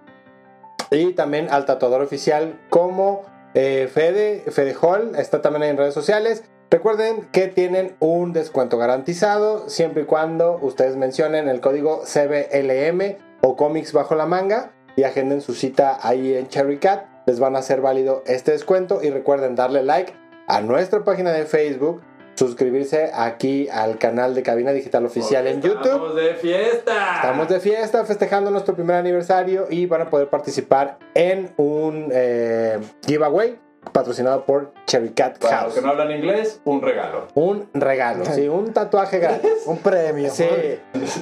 [0.89, 6.43] y también al tatuador oficial como eh, Fede, Fede Hall, está también en redes sociales.
[6.71, 13.55] Recuerden que tienen un descuento garantizado siempre y cuando ustedes mencionen el código CBLM o
[13.55, 17.05] cómics bajo la manga y agenden su cita ahí en Cherry Cat.
[17.27, 20.13] Les van a hacer válido este descuento y recuerden darle like
[20.47, 22.01] a nuestra página de Facebook,
[22.35, 25.83] suscribirse aquí al canal de Cabina Digital Oficial en YouTube.
[25.83, 27.15] Estamos de fiesta.
[27.15, 32.79] Estamos de fiesta festejando nuestro primer aniversario y van a poder participar en un eh,
[33.05, 33.59] giveaway
[33.91, 35.75] patrocinado por Cherry Cat Para los House.
[35.75, 37.27] que no hablan inglés, un regalo.
[37.35, 39.51] Un regalo, sí, un tatuaje gratis.
[39.65, 40.31] un premio.
[40.31, 40.47] Sí,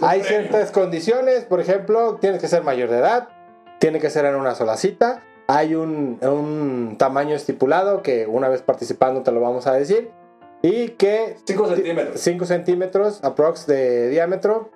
[0.02, 3.30] hay ciertas condiciones, por ejemplo, tienes que ser mayor de edad,
[3.80, 8.62] tiene que ser en una sola cita, hay un, un tamaño estipulado que una vez
[8.62, 10.12] participando te lo vamos a decir
[10.62, 12.20] y que 5 centímetros.
[12.20, 14.72] 5 centímetros aprox de diámetro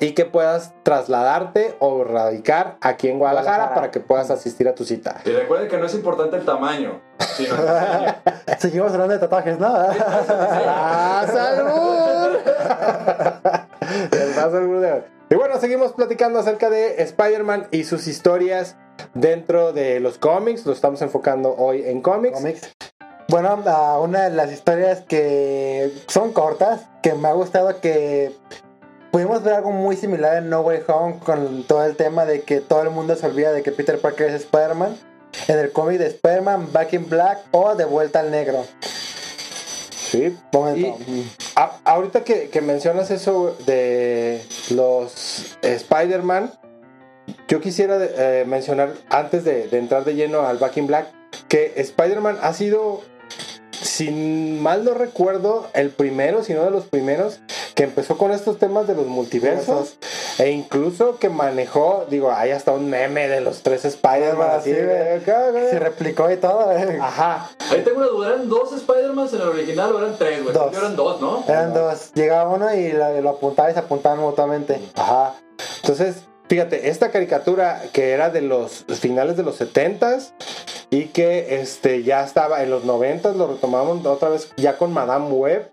[0.00, 3.74] y que puedas trasladarte o radicar aquí en Guadalajara, Guadalajara.
[3.74, 5.20] para que puedas asistir a tu cita.
[5.24, 7.00] Y recuerden que no es importante el tamaño,
[7.34, 8.14] sino el diseño.
[8.58, 9.68] Seguimos hablando de tatuajes, ¿no?
[9.68, 12.38] ¡Ah, salud!
[13.98, 18.76] El Y bueno, seguimos platicando acerca de Spider-Man y sus historias
[19.14, 20.64] dentro de los cómics.
[20.66, 22.36] Lo estamos enfocando hoy en cómics.
[22.38, 22.72] cómics.
[23.28, 23.62] Bueno,
[24.00, 28.32] una de las historias que son cortas, que me ha gustado que
[29.10, 32.60] pudimos ver algo muy similar en No Way Home con todo el tema de que
[32.60, 34.96] todo el mundo se olvida de que Peter Parker es Spider-Man.
[35.46, 38.64] En el cómic de Spider-Man, Back in Black o De Vuelta al Negro.
[40.10, 40.34] Sí.
[40.52, 40.96] Momento.
[41.06, 41.47] Y- A-
[41.88, 46.52] ahorita que, que mencionas eso de los Spider-Man,
[47.48, 51.08] yo quisiera eh, mencionar, antes de, entrar de lleno al Back in Black,
[51.48, 53.00] que Spider-Man ha sido,
[53.70, 57.40] sin mal no recuerdo, el primero, si no de los primeros,
[57.74, 59.96] que empezó con estos temas de los multiversos.
[60.38, 64.50] E incluso que manejó, digo, hay hasta un meme de los tres Spider-Man.
[64.52, 65.50] así, Sí, güey.
[65.52, 65.70] güey.
[65.70, 66.98] Se replicó y todo, eh.
[67.00, 67.50] Ajá.
[67.70, 70.54] Ahí tengo una duda, ¿eran dos Spider-Mans en el original o eran tres, güey?
[70.54, 70.76] Dos.
[70.76, 71.42] Eran dos, ¿no?
[71.48, 72.12] Eran dos.
[72.14, 74.80] Llegaba uno y lo, lo apuntaba y se apuntaban mutuamente.
[74.94, 75.34] Ajá.
[75.82, 80.30] Entonces, fíjate, esta caricatura que era de los finales de los 70s
[80.90, 85.28] y que este, ya estaba en los 90s, lo retomamos otra vez ya con Madame
[85.30, 85.70] Web.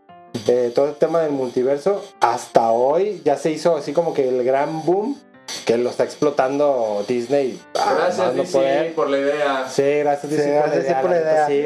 [0.48, 4.44] Eh, todo el tema del multiverso hasta hoy ya se hizo así como que el
[4.44, 5.18] gran boom
[5.66, 8.96] que lo está explotando Disney a Gracias, no DC, poder.
[8.96, 9.68] por la idea.
[9.70, 11.48] sí gracias Sí, DC, gracias, DC, por la idea.
[11.48, 11.66] sí.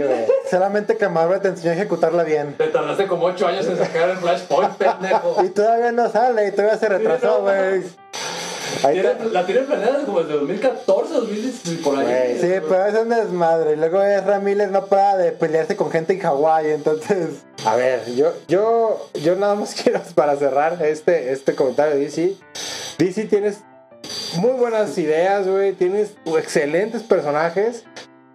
[0.49, 2.55] Solamente que Marvel te enseñó a ejecutarla bien.
[2.57, 5.43] Te tardaste como ocho años en sacar el Flashpoint, pendejo.
[5.43, 7.83] Y todavía no sale y todavía se retrasó, güey.
[8.79, 9.25] Está.
[9.25, 12.37] La tienen planeada como desde 2014, 2016, por ahí.
[12.39, 13.73] Sí, pero es un desmadre.
[13.73, 17.43] Y luego Ezra Miller no para de pelearse con gente en Hawái, entonces.
[17.65, 22.35] A ver, yo, yo, yo nada más quiero para cerrar este, este comentario de DC.
[22.97, 23.63] DC tienes
[24.37, 25.73] muy buenas ideas, güey.
[25.73, 27.83] Tienes excelentes personajes.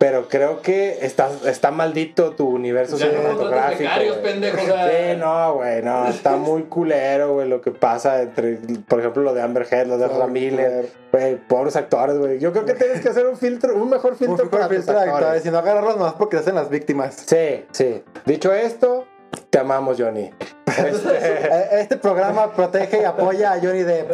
[0.05, 3.79] Pero creo que está, está maldito tu universo Ya no cinematográfico.
[3.85, 4.33] becarios, güey.
[4.33, 4.91] pendejo, o sea.
[4.91, 6.09] Sí, no, güey, no.
[6.09, 9.97] Está muy culero, güey, lo que pasa entre, por ejemplo, lo de Amber Heard, lo
[9.97, 10.91] de Miller.
[11.11, 12.39] Güey, pobres actores, güey.
[12.39, 14.93] Yo creo que tienes que hacer un filtro, un mejor Un filtro para tus filtro
[14.93, 15.23] de actores.
[15.25, 17.15] actores, y no agarrarlos más porque hacen las víctimas.
[17.25, 18.05] Sí, sí.
[18.27, 19.07] Dicho esto,
[19.49, 20.31] te amamos, Johnny.
[20.67, 24.13] Este, Este programa protege y apoya a Johnny Depp.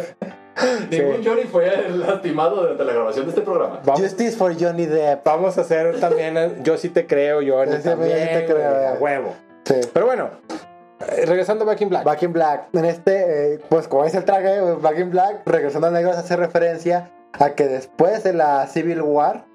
[0.89, 3.79] Ningún Johnny fue lastimado durante la grabación de este programa.
[3.85, 5.25] vamos, Justice for Johnny Depp.
[5.25, 8.89] vamos a hacer también, eh, yo sí te creo, Johnny, Yo sí también, te creo,
[8.89, 9.33] a huevo.
[9.65, 9.75] Sí.
[9.93, 10.29] Pero bueno,
[11.25, 12.03] regresando a Back in Black.
[12.03, 12.67] Back in Black.
[12.73, 16.17] En este, eh, pues como es el traje, eh, Back in Black, regresando a negros,
[16.17, 19.45] hace referencia a que después de la Civil War,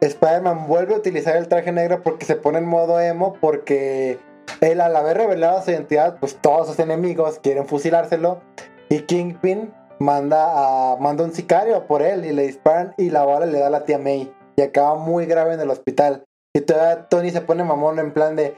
[0.00, 4.18] Spider-Man vuelve a utilizar el traje negro porque se pone en modo emo, porque
[4.60, 8.40] él al haber revelado su identidad, pues todos sus enemigos quieren fusilárselo.
[8.88, 13.46] Y Kingpin manda, a, manda un sicario por él y le disparan y la bala
[13.46, 14.32] le da a la tía May.
[14.56, 16.24] Y acaba muy grave en el hospital.
[16.54, 18.56] Y todavía Tony se pone mamón en plan de...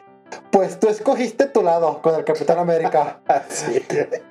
[0.53, 3.20] Pues tú escogiste tu lado con el Capitán América.
[3.48, 3.83] Sí.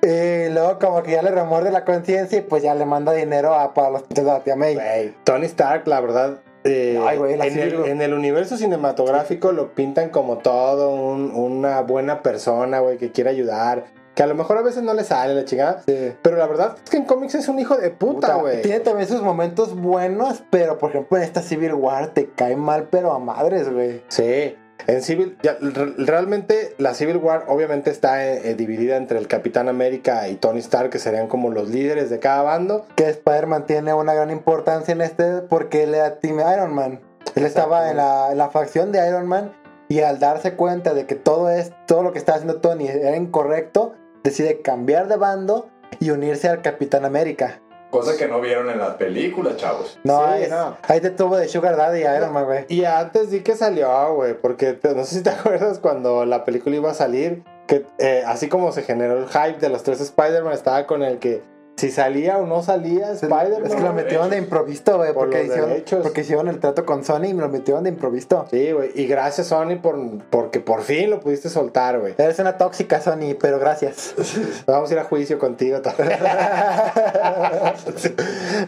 [0.02, 3.54] Y luego como que ya le remuerde la conciencia y pues ya le manda dinero
[3.54, 4.74] a, para los hospital de la tía May.
[4.74, 9.52] Güey, Tony Stark, la verdad, eh, Ay, güey, la en, el, en el universo cinematográfico
[9.52, 13.84] lo pintan como todo un- una buena persona, güey, que quiere ayudar.
[14.14, 15.82] Que a lo mejor a veces no le sale la chingada.
[15.86, 16.12] Sí.
[16.22, 18.62] Pero la verdad es que en cómics es un hijo de puta, güey.
[18.62, 22.88] Tiene también sus momentos buenos, pero por ejemplo en esta Civil War te cae mal,
[22.90, 24.02] pero a madres, güey.
[24.08, 24.56] Sí.
[24.86, 29.68] En Civil, ya, realmente la Civil War obviamente está eh, eh, dividida entre el Capitán
[29.68, 32.86] América y Tony Stark, que serían como los líderes de cada bando.
[32.96, 37.00] Que Spider-Man tiene una gran importancia en este porque él era Team Iron Man.
[37.34, 39.52] Él estaba en la, en la facción de Iron Man
[39.88, 43.16] y al darse cuenta de que todo, es, todo lo que estaba haciendo Tony era
[43.16, 47.60] incorrecto, decide cambiar de bando y unirse al Capitán América.
[47.90, 49.98] Cosa que no vieron en las películas, chavos.
[50.04, 50.76] No, Sí, no.
[50.86, 52.64] ahí te tuvo de Sugar Daddy Iron Man, güey.
[52.68, 56.44] Y antes di que salió, güey, porque te- no sé si te acuerdas cuando la
[56.44, 60.00] película iba a salir, que eh, así como se generó el hype de los tres
[60.00, 61.42] Spider-Man, estaba con el que
[61.80, 63.64] si salía o no salía Spider-Man.
[63.66, 66.00] Es que lo metieron de improviso, güey, Por porque hicieron, derechos.
[66.02, 68.44] porque hicieron el trato con Sony y me lo metieron de improviso.
[68.50, 69.96] Sí, güey, y gracias Sony por,
[70.28, 72.14] porque por fin lo pudiste soltar, güey.
[72.18, 74.14] Eres una tóxica, Sony, pero gracias.
[74.66, 76.18] Vamos a ir a juicio contigo también.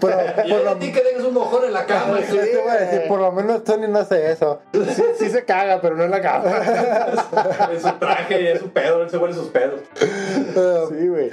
[0.00, 2.18] Pero, Y por lo, ti que dejes un mojón en la cama.
[2.26, 2.38] Sí,
[3.08, 4.60] por lo menos Sony no hace eso.
[4.72, 6.50] sí, sí se caga, pero no en la cama.
[7.72, 9.80] Es su traje y es su pedo, él se huele sus pedos.
[10.88, 11.30] Sí, güey.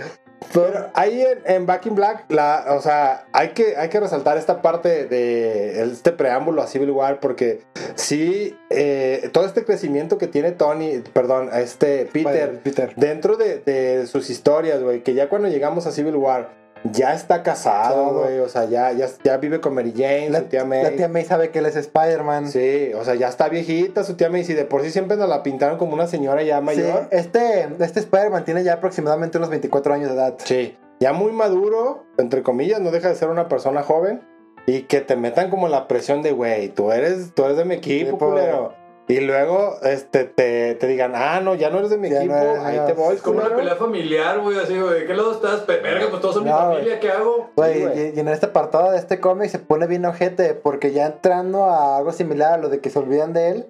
[0.54, 4.38] Pero ahí en, en Back in Black, la, o sea, hay que, hay que resaltar
[4.38, 7.62] esta parte de este preámbulo a Civil War porque
[7.96, 12.94] sí, eh, todo este crecimiento que tiene Tony, perdón, este Peter, Peter.
[12.96, 16.50] dentro de, de sus historias, güey, que ya cuando llegamos a Civil War,
[16.84, 20.46] ya está casado, güey, o sea, ya, ya, ya vive con Mary Jane, La, su
[20.46, 20.84] tía May.
[20.84, 22.48] la tía May sabe que él es Spider-Man.
[22.50, 25.28] Sí, o sea, ya está viejita su tía May, si de por sí siempre nos
[25.30, 27.08] la pintaron como una señora ya Sí, mayor.
[27.12, 30.36] este, este Spider-Man tiene ya aproximadamente unos 24 años de edad.
[30.44, 34.22] Sí, ya muy maduro, entre comillas, no deja de ser una persona joven
[34.66, 37.76] y que te metan como la presión de, güey, tú eres, tú eres de mi
[37.76, 38.74] equipo, Sí, culero.
[39.10, 42.36] Y luego este, te, te digan, ah, no, ya no eres de mi Ya equipo,
[42.36, 42.86] no eres, ahí no.
[42.86, 45.00] te voy, Es como una pelea familiar, güey, así, güey.
[45.00, 45.66] ¿De qué lado estás?
[45.66, 47.50] Verga, pues todos son mi No, familia, ¿qué hago?
[47.56, 50.92] Güey, Sí, y, y en este apartado de este cómic se pone bien ojete porque
[50.92, 53.68] ya entrando a algo similar a lo de que se olvidan de él,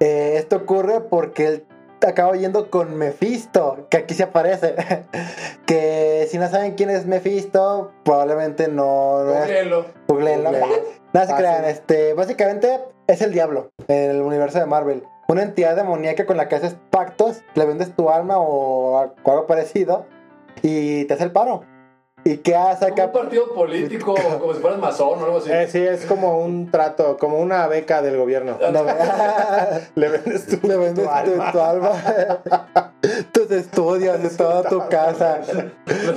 [0.00, 1.64] eh, esto ocurre porque él
[2.06, 4.74] acaba yendo con Mephisto, que aquí se aparece.
[5.66, 9.24] que si no saben quién es Mephisto, probablemente no...
[9.24, 9.32] no.
[9.32, 9.86] Googleenlo.
[10.08, 10.50] Googleenlo.
[10.50, 10.66] Nada
[11.12, 11.36] se Fácil.
[11.36, 15.04] crean, este, básicamente es el diablo en el universo de Marvel.
[15.28, 20.06] Una entidad demoníaca con la que haces pactos, le vendes tu alma o algo parecido
[20.62, 21.62] y te hace el paro.
[22.24, 23.04] ¿Y qué hace Como acá?
[23.06, 25.52] un partido político, como si fueras masón o algo así.
[25.52, 28.58] Eh, sí, es como un trato, como una beca del gobierno.
[28.60, 28.70] Le,
[29.94, 31.52] Le vendes tu, le vendes tu tu, alma.
[31.52, 32.92] tu alma,
[33.32, 35.40] tus estudios, de toda tu casa,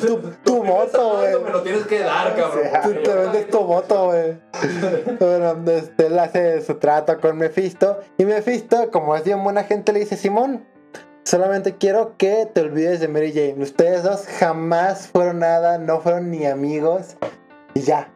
[0.02, 1.44] tu, tu moto, güey.
[1.44, 2.64] Me lo tienes que dar, cabrón.
[2.84, 4.40] Tú te vendes tu moto, güey.
[5.20, 8.00] Bueno, este, él hace su trato con Mephisto.
[8.18, 10.66] Y Mephisto, como es bien buena gente, le dice: Simón,
[11.28, 13.62] solamente quiero que te olvides de Mary Jane.
[13.62, 17.18] Ustedes dos jamás fueron nada, no fueron ni amigos.
[17.74, 18.10] Y ya.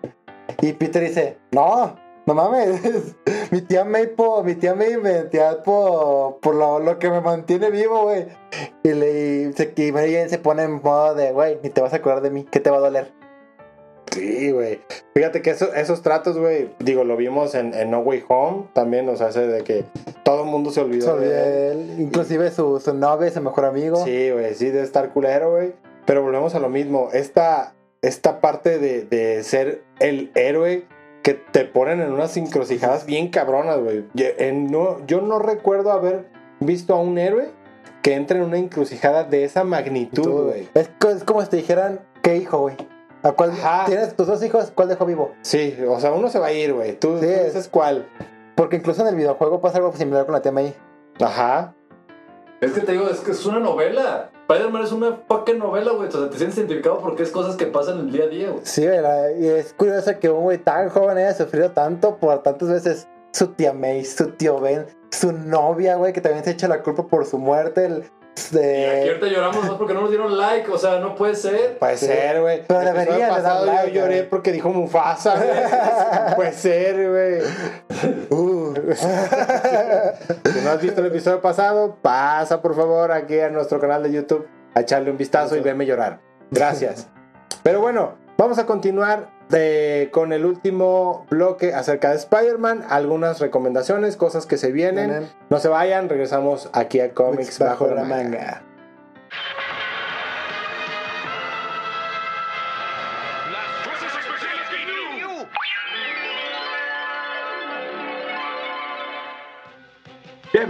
[0.62, 3.16] Y Peter dice: No, no mames.
[3.52, 8.04] mi tía May, po, mi tía me entidad por, lo, lo que me mantiene vivo,
[8.04, 8.28] güey.
[8.84, 11.98] Y, le, y Mary Jane se pone en modo de: Güey, ni te vas a
[11.98, 13.21] acordar de mí, ¿qué te va a doler?
[14.12, 14.82] Sí, güey.
[15.14, 19.08] Fíjate que eso- esos tratos, güey, digo, lo vimos en, en No Way Home también,
[19.10, 19.86] o sea, ese de que
[20.24, 21.16] todo el mundo se olvidó.
[21.18, 21.96] De él.
[21.98, 22.04] de.
[22.04, 24.04] Inclusive su, su novia, su mejor amigo.
[24.04, 25.74] Sí, güey, sí, debe estar culero, güey.
[26.06, 27.10] Pero volvemos a lo mismo.
[27.14, 30.86] Esta, esta parte de, de ser el héroe
[31.24, 34.06] que te ponen en unas encrucijadas bien cabronas, güey.
[34.14, 36.26] Yo, no, yo no recuerdo haber
[36.60, 37.50] visto a un héroe
[38.02, 40.68] que entre en una encrucijada de esa magnitud, güey.
[40.74, 42.76] Es, es como si te dijeran, ¿qué hijo, güey?
[43.24, 43.86] ¿A cuál Ajá.
[43.86, 44.72] tienes tus dos hijos?
[44.74, 45.32] ¿Cuál dejó vivo?
[45.42, 46.94] Sí, o sea, uno se va a ir, güey.
[47.00, 48.08] Tú, Sí, tú es- dices cuál.
[48.56, 50.76] Porque incluso en el videojuego pasa algo similar con la tía May.
[51.20, 51.74] Ajá.
[52.62, 54.30] Es que te digo, es que es una novela.
[54.48, 56.10] Spider-Man es una fucking novela, güey.
[56.10, 58.50] O sea, te sientes identificado porque es cosas que pasan en el día a día,
[58.50, 58.62] güey.
[58.66, 62.70] Sí, la- y es curioso que un güey tan joven haya sufrido tanto por tantas
[62.70, 66.84] veces su tía May, su tío Ben, su novia, güey, que también se echa la
[66.84, 67.86] culpa por su muerte.
[67.86, 68.04] El,
[68.54, 70.70] Y aquí ahorita lloramos más porque no nos dieron like.
[70.72, 71.78] O sea, no puede ser.
[71.78, 72.06] Puede Sí.
[72.08, 72.64] ser, güey.
[72.68, 75.50] Pero El episodio deberían de pasado dar like, Yo lloré porque dijo Mufasa, güey.
[76.36, 77.42] Puede ser, güey.
[78.30, 78.74] Uh.
[80.52, 84.12] Si no has visto el episodio pasado, pasa por favor aquí a nuestro canal de
[84.12, 86.20] YouTube a echarle un vistazo y veme llorar.
[86.52, 87.08] Gracias.
[87.64, 92.86] Pero bueno, vamos a continuar de- con el último bloque acerca de Spider-Man.
[92.90, 95.10] Algunas recomendaciones, cosas que se vienen.
[95.10, 95.30] Vienen.
[95.50, 98.64] No se vayan, regresamos aquí a Comics bajo, la manga.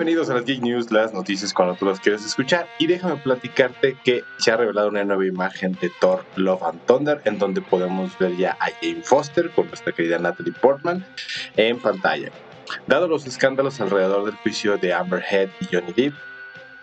[0.01, 2.67] Bienvenidos a las Geek News, las noticias cuando tú las quieres escuchar.
[2.79, 7.21] Y déjame platicarte que se ha revelado una nueva imagen de Thor Love and Thunder,
[7.23, 11.05] en donde podemos ver ya a Jane Foster con nuestra querida Natalie Portman
[11.55, 12.31] en pantalla.
[12.87, 16.15] Dado los escándalos alrededor del juicio de Amber Heard y Johnny Depp,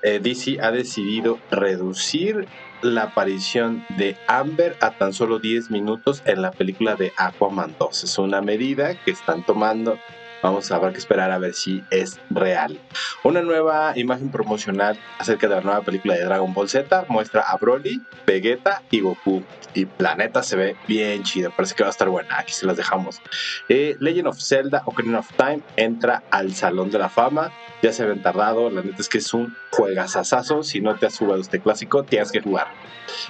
[0.02, 2.46] eh, DC ha decidido reducir
[2.82, 8.04] la aparición de Amber a tan solo 10 minutos en la película de Aquaman 2.
[8.04, 9.98] Es una medida que están tomando
[10.42, 12.78] Vamos a haber que esperar a ver si es real.
[13.24, 17.56] Una nueva imagen promocional acerca de la nueva película de Dragon Ball Z muestra a
[17.56, 19.42] Broly, Vegeta y Goku.
[19.74, 22.38] Y la neta se ve bien chido, parece que va a estar buena.
[22.38, 23.20] Aquí se las dejamos.
[23.68, 27.50] Eh, Legend of Zelda Ocarina of Time entra al Salón de la Fama.
[27.82, 30.62] Ya se habían tardado, la neta es que es un juegazazazo.
[30.62, 32.68] Si no te has jugado este clásico, tienes que jugar.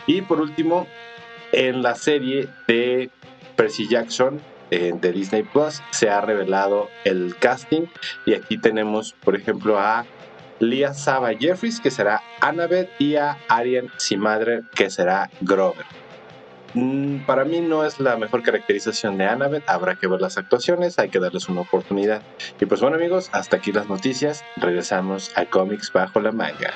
[0.07, 0.87] Y por último,
[1.53, 3.11] en la serie de
[3.57, 4.41] Percy Jackson
[4.71, 7.87] eh, de Disney Plus se ha revelado el casting
[8.27, 10.05] y aquí tenemos por ejemplo a
[10.61, 15.87] Lia Saba Jeffries que será Annabeth y a Arian Simadre que será Grover.
[16.75, 20.99] Mm, para mí no es la mejor caracterización de Annabeth, habrá que ver las actuaciones,
[20.99, 22.23] hay que darles una oportunidad.
[22.61, 26.73] Y pues bueno amigos, hasta aquí las noticias, regresamos a cómics bajo la manga.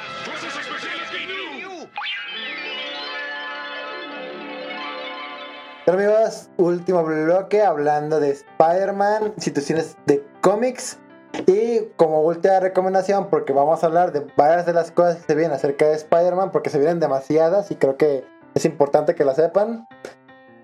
[5.84, 10.98] Pero amigos, último bloque hablando de Spider-Man, situaciones de cómics.
[11.46, 15.34] Y como última recomendación, porque vamos a hablar de varias de las cosas que se
[15.34, 19.36] vienen acerca de Spider-Man, porque se vienen demasiadas y creo que es importante que las
[19.36, 19.88] sepan.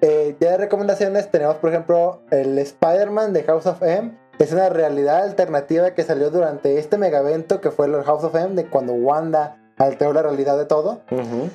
[0.02, 4.16] Eh, ya de recomendaciones tenemos, por ejemplo, el Spider-Man de House of M.
[4.38, 8.54] Es una realidad alternativa que salió durante este megavento que fue el House of M,
[8.54, 11.00] de cuando Wanda alteró la realidad de todo.
[11.10, 11.50] Ujú.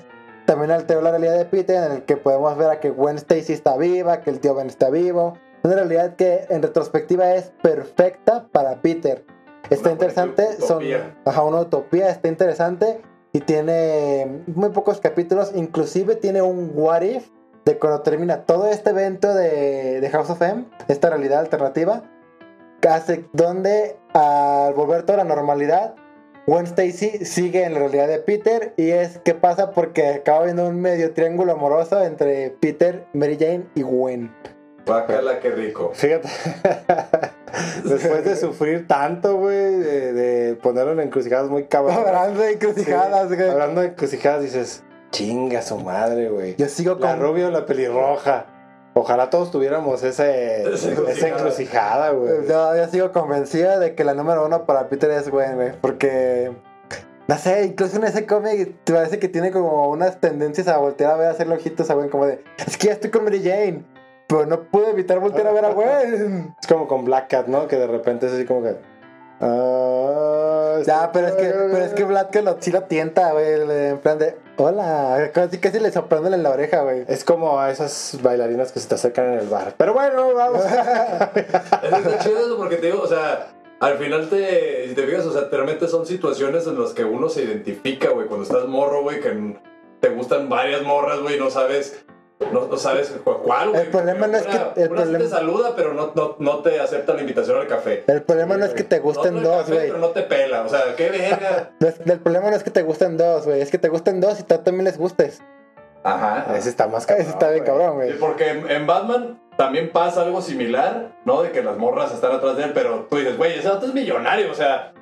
[0.45, 3.53] También alteró la realidad de Peter, en el que podemos ver a que Gwen Stacy
[3.53, 5.37] está viva, que el tío Ben está vivo.
[5.63, 9.25] Una realidad que en retrospectiva es perfecta para Peter.
[9.69, 10.83] Está Una interesante, son
[11.25, 13.01] ajá, una utopía, está interesante
[13.31, 15.51] y tiene muy pocos capítulos.
[15.55, 17.29] Inclusive tiene un what if
[17.63, 22.03] de cuando termina todo este evento de, de House of M, esta realidad alternativa,
[22.89, 25.95] hace donde al volver toda la normalidad,
[26.45, 30.67] Gwen Stacy sigue en la realidad de Peter y es que pasa porque acaba viendo
[30.67, 34.29] un medio triángulo amoroso entre Peter, Mary Jane y Gwen.
[34.85, 35.91] Bacala, qué rico.
[35.93, 36.27] Fíjate,
[37.85, 41.95] después de sufrir tanto, güey, de, de ponerlo en encrucijadas muy cabrón.
[41.95, 43.49] Hablando de encrucijadas, güey.
[43.49, 46.57] Hablando de encrucijadas, dices, chinga su madre, güey.
[46.57, 48.47] Yo sigo La con rubia o la pelirroja.
[48.95, 52.11] Ojalá todos tuviéramos ese, Esa encrucijada.
[52.11, 52.47] güey.
[52.47, 55.71] Yo, yo sigo convencida de que la número uno para Peter es Gwen, güey.
[55.81, 56.51] Porque.
[57.27, 61.13] No sé, incluso en ese cómic te parece que tiene como unas tendencias a voltear
[61.13, 62.43] a ver, a hacerle ojitos a Gwen, como de.
[62.65, 63.83] Es que ya estoy con Mary Jane.
[64.27, 66.53] Pero no pude evitar voltear a ver a Gwen.
[66.61, 67.67] Es como con Black Cat, ¿no?
[67.67, 68.75] Que de repente es así como que.
[69.41, 73.53] ah, Ya, pero es que, pero es que que lo, sí lo tienta, güey.
[73.89, 74.37] En plan de.
[74.57, 75.31] Hola.
[75.33, 77.05] Casi, casi le soplándole en la oreja, güey.
[77.07, 79.73] Es como a esas bailarinas que se te acercan en el bar.
[79.77, 80.63] Pero bueno, vamos.
[81.83, 83.49] Es chido eso porque te digo, o sea,
[83.79, 87.29] al final te, si te fijas, o sea, realmente son situaciones en las que uno
[87.29, 89.57] se identifica, güey, cuando estás morro, güey, que
[89.99, 92.05] te gustan varias morras, güey, no sabes
[92.51, 93.81] No, no sabes cu- cuál, güey.
[93.81, 96.35] El problema no es que- Una- el una sí problema- te saluda, pero no, no,
[96.39, 98.03] no te acepta la invitación al café.
[98.07, 99.87] El problema no es que te gusten No, no el dos, güey.
[99.87, 100.61] Pero no te pela.
[100.63, 101.71] O sea, qué verga.
[102.05, 103.61] El problema no es que te gusten dos, güey.
[103.61, 105.41] Es que te gusten dos y tú también les gustes.
[106.03, 106.45] Ajá.
[106.57, 107.25] Ese está más cabrón.
[107.25, 107.77] Eso está bien güey.
[107.77, 108.19] cabrón, Sí, güey.
[108.19, 111.43] porque en, en Batman también pasa algo similar, ¿no?
[111.43, 113.93] De que las morras están atrás de él, pero tú dices, güey, ese vato es
[113.93, 114.93] millonario, o sea,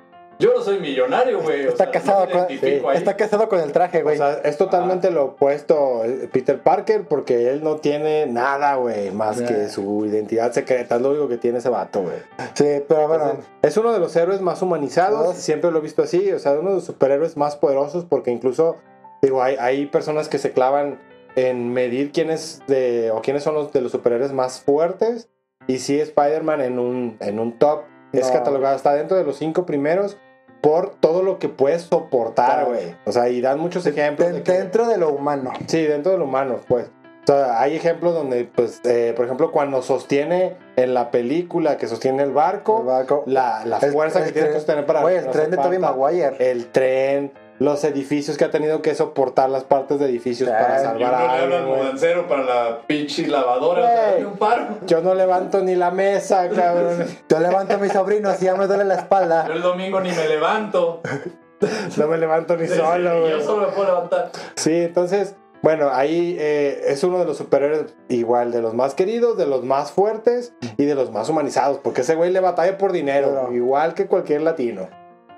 [0.41, 1.65] yo no soy millonario, güey.
[1.67, 2.81] o Está sea, casado no con, ahí.
[2.95, 4.17] está casado con el traje, O güey.
[4.17, 9.37] sea, es totalmente lo opuesto eh, Peter Parker porque él no tiene nada, güey, más
[9.39, 9.47] Ya.
[9.47, 10.95] que su identidad secreta.
[10.95, 12.15] Es lo único que tiene ese vato, güey.
[12.55, 13.23] sí, pero bueno.
[13.29, 15.37] Entonces, es uno de los héroes más humanizados, Todos.
[15.37, 18.77] siempre lo he visto así, o sea, uno de los superhéroes más poderosos porque incluso,
[19.21, 20.99] digo, hay, hay personas que se clavan
[21.35, 25.29] en medir quiénes de, o quiénes son los de los superhéroes más fuertes
[25.67, 28.33] y sí Spider-Man en un, en un top es No.
[28.33, 30.17] catalogado, está dentro de los cinco primeros
[30.61, 32.67] por todo lo que puede soportar, Claro.
[32.69, 32.95] güey.
[33.05, 34.29] O sea, y dan muchos ejemplos.
[34.29, 35.51] de- de que- dentro de lo humano.
[35.67, 36.85] Sí, dentro de lo humano, pues.
[37.23, 41.87] O sea, hay ejemplos donde, pues, eh, por ejemplo, cuando sostiene en la película que
[41.87, 43.23] sostiene el barco, El barco.
[43.27, 45.79] la, fuerza el que tiene que tren- sostener para Güey, el no tren de Tobey
[45.79, 46.35] parta, Maguire.
[46.51, 47.31] el tren,
[47.61, 50.83] los edificios que ha tenido que soportar las partes de edificios Sí, para y Y
[50.83, 54.13] salvar a le habla alguien, al mudancero para la pinche lavadora, o sea, Güey.
[54.15, 54.67] hazme un paro.
[54.87, 57.05] Yo no levanto ni la mesa, cabrón.
[57.29, 59.45] Yo levanto a mi sobrino si ya me duele la Yo espalda.
[59.53, 61.01] el domingo ni me levanto.
[61.97, 63.31] No me levanto ni Sí, solo, güey.
[63.33, 64.31] Yo solo me puedo levantar.
[64.55, 69.37] Sí, entonces, bueno, ahí eh, es uno de los superhéroes igual, de los más queridos,
[69.37, 72.91] de los más fuertes y de los más humanizados, porque ese güey le batalla por
[72.91, 74.89] dinero, igual que cualquier latino.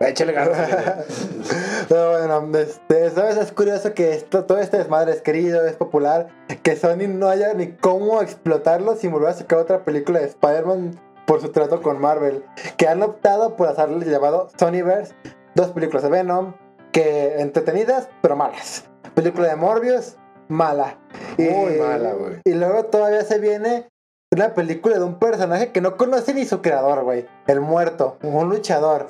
[0.08, 0.58] Échale ganas.
[1.90, 3.38] Bueno, este, ¿sabes?
[3.38, 6.30] Es curioso que esto, todo este desmadre es querido, es popular,
[6.64, 11.00] que Sony no haya ni cómo explotarlo sin volver a sacar otra película de Spider-Man
[11.28, 12.44] por su trato con Marvel.
[12.78, 15.14] Que han optado por hacerle llamado Sonyverse,
[15.56, 16.54] dos películas de Venom,
[16.92, 18.86] que entretenidas, pero malas.
[19.14, 20.16] Película de Morbius,
[20.48, 20.98] mala.
[21.38, 22.40] Muy mala, güey.
[22.46, 23.90] Y luego todavía se viene
[24.34, 27.26] una película de un personaje que no conoce ni su creador, güey.
[27.48, 29.08] El muerto, un luchador.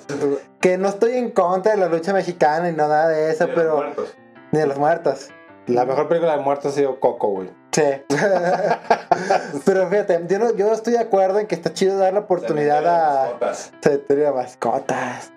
[0.60, 3.52] Que no estoy en contra de la lucha mexicana y no nada de eso, De
[3.52, 3.76] los pero.
[3.78, 4.16] muertos.
[4.52, 5.30] Ni de los muertos.
[5.68, 7.50] La mejor película de muertos ha sido Coco, güey.
[7.72, 7.82] Sí.
[9.66, 12.82] pero fíjate, yo, no- yo estoy de acuerdo en que está chido dar la oportunidad
[12.82, 13.24] de a.
[13.24, 13.72] mascotas.
[13.82, 15.32] Cementerio de mascotas.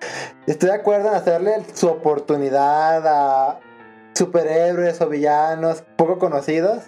[0.46, 3.60] Estoy de acuerdo en hacerle su oportunidad a
[4.14, 6.84] superhéroes o villanos poco conocidos.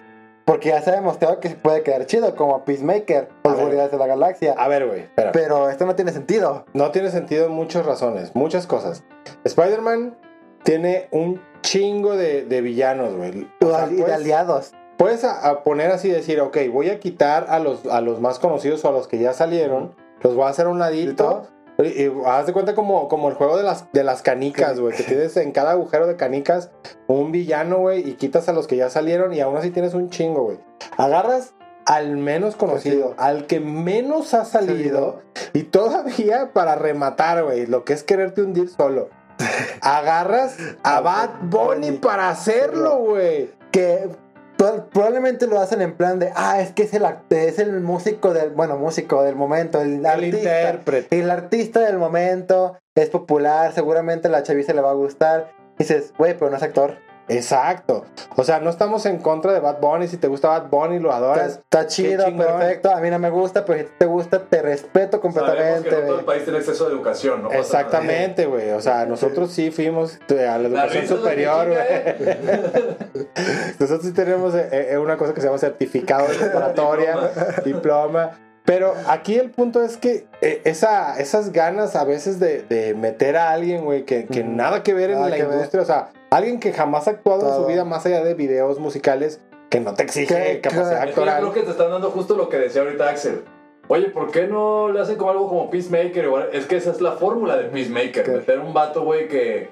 [0.48, 3.54] Porque ya se ha demostrado que se puede quedar chido, como Peacemaker los.
[3.54, 4.54] Guardianes de la Galaxia.
[4.56, 5.30] A ver, güey, espera.
[5.30, 6.64] Pero esto no tiene sentido.
[6.72, 9.04] No tiene sentido en muchas razones, muchas cosas.
[9.44, 10.16] Spider-Man
[10.62, 13.46] tiene un chingo de, de villanos, güey.
[13.60, 14.72] O sea, y de aliados.
[14.96, 18.38] Puedes a, a poner así, decir, ok, voy a quitar a los, a los más
[18.38, 21.46] conocidos o a los que ya salieron, los voy a hacer a un ladito.
[21.78, 24.96] Y, y haz de cuenta como, como el juego de las, de las canicas, güey,
[24.96, 26.70] que tienes en cada agujero de canicas
[27.06, 30.10] un villano, güey, y quitas a los que ya salieron y aún así tienes un
[30.10, 30.58] chingo, güey.
[30.96, 31.54] Agarras
[31.86, 35.22] al menos conocido, al que menos ha salido,
[35.54, 39.08] y todavía para rematar, güey, lo que es quererte hundir solo.
[39.80, 43.50] Agarras a Bad Bunny para hacerlo, güey.
[43.70, 44.10] Que
[44.58, 48.50] probablemente lo hacen en plan de, ah, es que es el, es el músico del,
[48.50, 50.36] bueno, músico del momento, el, El artista.
[50.38, 51.18] intérprete.
[51.18, 55.52] El artista del momento es popular, seguramente a la chaviza le va a gustar.
[55.78, 56.96] Dices, güey, pero no es actor.
[57.28, 58.04] Exacto.
[58.36, 60.08] O sea, no estamos en contra de Bad Bunny.
[60.08, 61.56] Si te gusta Bad Bunny, lo adoras.
[61.58, 62.90] está chido, perfecto.
[62.90, 65.88] A mí no me gusta, pero si te gusta, te respeto completamente.
[65.88, 67.52] que no todo el país tiene acceso a educación, ¿no?
[67.52, 68.70] Exactamente, güey.
[68.70, 71.80] O sea, nosotros sí fuimos eh, a la educación superior, güey.
[71.80, 72.96] ¿eh?
[73.78, 77.16] Nosotros sí tenemos eh, una cosa que se llama certificado de preparatoria,
[77.64, 78.38] diploma.
[78.64, 83.50] Pero aquí el punto es que esa, esas ganas a veces de, de meter a
[83.50, 85.40] alguien, güey, que, nada que ver en la ver.
[85.40, 88.78] industria, o sea, alguien que jamás ha actuado en su vida más allá de videos
[88.78, 91.40] musicales, que no te exige Que- capacidad Es que yo actoral.
[91.40, 93.44] creo que te están dando justo lo que decía ahorita Axel.
[93.88, 96.28] Oye, ¿por qué no le hacen como algo como Peacemaker?
[96.52, 98.22] Es que esa es la fórmula de Peacemaker.
[98.22, 98.30] ¿Qué?
[98.32, 99.70] Meter un vato, güey, que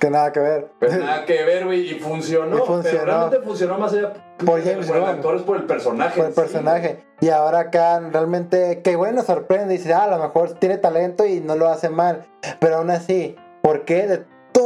[0.00, 0.66] Que nada que ver.
[0.80, 2.56] pues nada que ver, güey, y funcionó.
[2.56, 2.82] Y funcionó.
[2.98, 4.12] Pero realmente funcionó más allá
[4.44, 5.10] Por James por el Gunn.
[5.10, 6.16] actor, es por el personaje.
[6.16, 7.04] Por el sí, personaje.
[7.20, 9.74] Y ahora acá realmente, que bueno, sorprende.
[9.74, 12.26] Dice, ah, a lo mejor tiene talento y no lo hace mal.
[12.58, 14.24] Pero aún así, ¿por qué de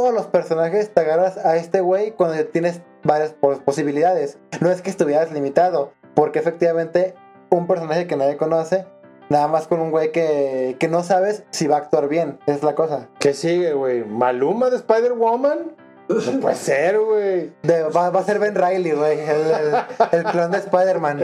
[0.09, 4.39] todos los personajes te agarras a este güey cuando tienes varias pos- posibilidades?
[4.59, 7.13] No es que estuvieras limitado, porque efectivamente
[7.51, 8.87] un personaje que nadie conoce,
[9.29, 12.39] nada más con un güey que, que no sabes si va a actuar bien.
[12.47, 13.07] Es la cosa.
[13.19, 14.03] ¿Qué sigue, güey?
[14.03, 15.75] ¿Maluma de Spider-Woman?
[16.09, 17.51] No puede ser, güey.
[17.95, 19.75] Va, va a ser Ben Riley, güey, el, el,
[20.11, 21.23] el clon de Spider-Man.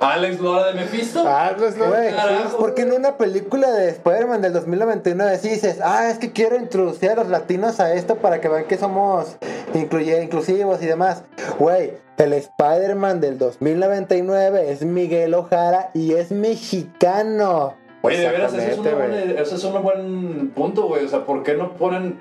[0.00, 1.24] Alex Lora de Mephisto.
[1.26, 1.86] Ah, pues no.
[1.88, 2.12] Güey,
[2.58, 7.10] porque en una película de Spider-Man del 2099 sí dices, ah, es que quiero introducir
[7.10, 9.36] a los latinos a esto para que vean que somos
[9.72, 11.22] incluye inclusivos y demás.
[11.58, 17.74] Güey, el Spider-Man del 2099 es Miguel Ojara y es mexicano.
[18.02, 21.04] Oye, de veras, ese es, una buena- ese es un buen punto, güey.
[21.04, 22.20] O sea, ¿por qué no ponen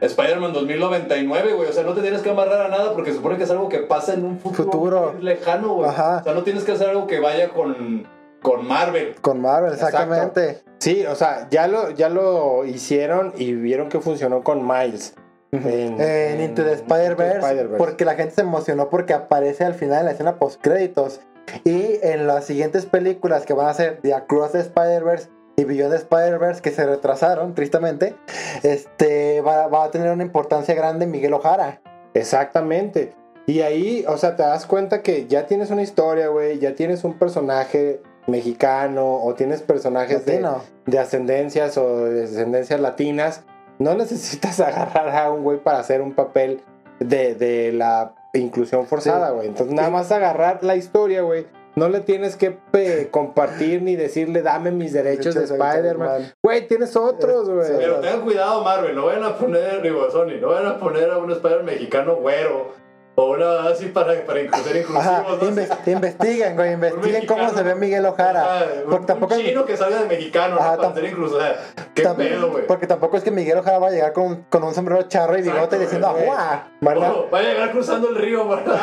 [0.00, 1.68] Spider-Man 2099, güey?
[1.68, 3.68] O sea, no te tienes que amarrar a nada porque se supone que es algo
[3.68, 5.14] que pasa en un futuro, Futuro.
[5.20, 5.88] lejano, güey.
[5.90, 6.18] Ajá.
[6.18, 8.06] O sea, no tienes que hacer algo que vaya con,
[8.40, 9.16] con Marvel.
[9.20, 10.62] Con Marvel, exactamente.
[10.78, 15.14] Sí, o sea, ya lo, ya lo hicieron y vieron que funcionó con Miles.
[15.50, 20.04] En, En Into the Spider-Verse, porque la gente se emocionó porque aparece al final en
[20.04, 21.20] la escena post créditos.
[21.64, 25.92] Y en las siguientes películas que van a ser The Across the Spider-Verse y Beyond
[25.92, 28.14] Spider-Verse, que se retrasaron tristemente,
[28.62, 31.80] este va, va a tener una importancia grande Miguel Ojara.
[32.14, 33.12] Exactamente.
[33.46, 37.02] Y ahí, o sea, te das cuenta que ya tienes una historia, güey, ya tienes
[37.04, 40.46] un personaje mexicano o tienes personajes de,
[40.86, 43.42] de ascendencias o de descendencias latinas.
[43.78, 46.62] No necesitas agarrar a un güey para hacer un papel
[47.00, 49.34] de, de la inclusión forzada, Sí.
[49.34, 49.48] güey.
[49.48, 51.46] Entonces, nada más agarrar la historia, güey.
[51.78, 52.58] No le tienes que
[53.10, 55.76] compartir ni decirle, dame mis derechos de de Spider-Man.
[55.76, 56.34] Spider-Man.
[56.42, 57.66] Güey, tienes otros, güey.
[57.66, 57.74] Sí.
[57.76, 58.94] Pero tengan cuidado, Marvel.
[58.96, 62.72] No vayan a poner, digo, Sony, no vayan a poner a un Spider mexicano güero.
[63.20, 65.42] O una así para, para inclu- ser Ajá, inclusivos.
[65.42, 65.48] ¿no?
[65.50, 68.64] inves- investiguen, güey, investiguen cómo se ve Miguel Ojara.
[68.86, 70.82] Un, tampoco un chino que salga de mexicano, Ajá, ¿no?
[70.82, 71.40] Para ser inclusivo.
[71.94, 72.66] Qué pedo, güey.
[72.68, 75.42] porque tampoco es que Miguel Ojara va a llegar con, con un sombrero charro y
[75.42, 76.22] bigote Exacto, diciendo güey.
[76.28, 76.68] ¡agua!
[76.80, 78.78] Van a- Oh, va a llegar cruzando el río, ¿verdad?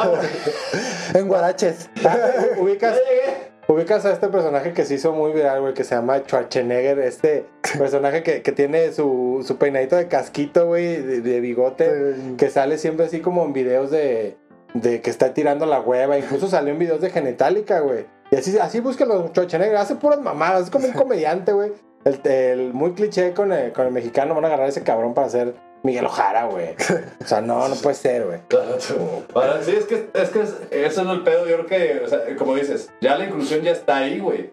[1.13, 1.89] En guaraches.
[2.57, 3.54] ubicas, Ya llegué.
[3.67, 7.45] Ubicas a este personaje que se hizo muy viral, güey, que se llama Schwarzenegger, este
[7.79, 12.35] personaje que, que tiene su, su peinadito de casquito, güey, de, de bigote, Sí.
[12.37, 14.37] que sale siempre así como en videos de,
[14.75, 18.05] de que está tirando la hueva, incluso salió en videos de Genitalica, güey.
[18.31, 21.71] Y así, así búsquenlo, Schwarzenegger, hace puras mamadas, es como un comediante, güey.
[22.03, 25.15] El, el muy cliché con el, con el mexicano, van a agarrar a ese cabrón
[25.15, 25.55] para hacer
[25.85, 26.75] Miguel Ojara, güey.
[27.23, 28.39] O sea, no, no puede ser, güey.
[29.33, 31.47] Ahora, sí, es que, es que es- eso es el pedo.
[31.47, 34.51] Yo creo que, o sea, como dices, ya la inclusión ya está ahí, güey.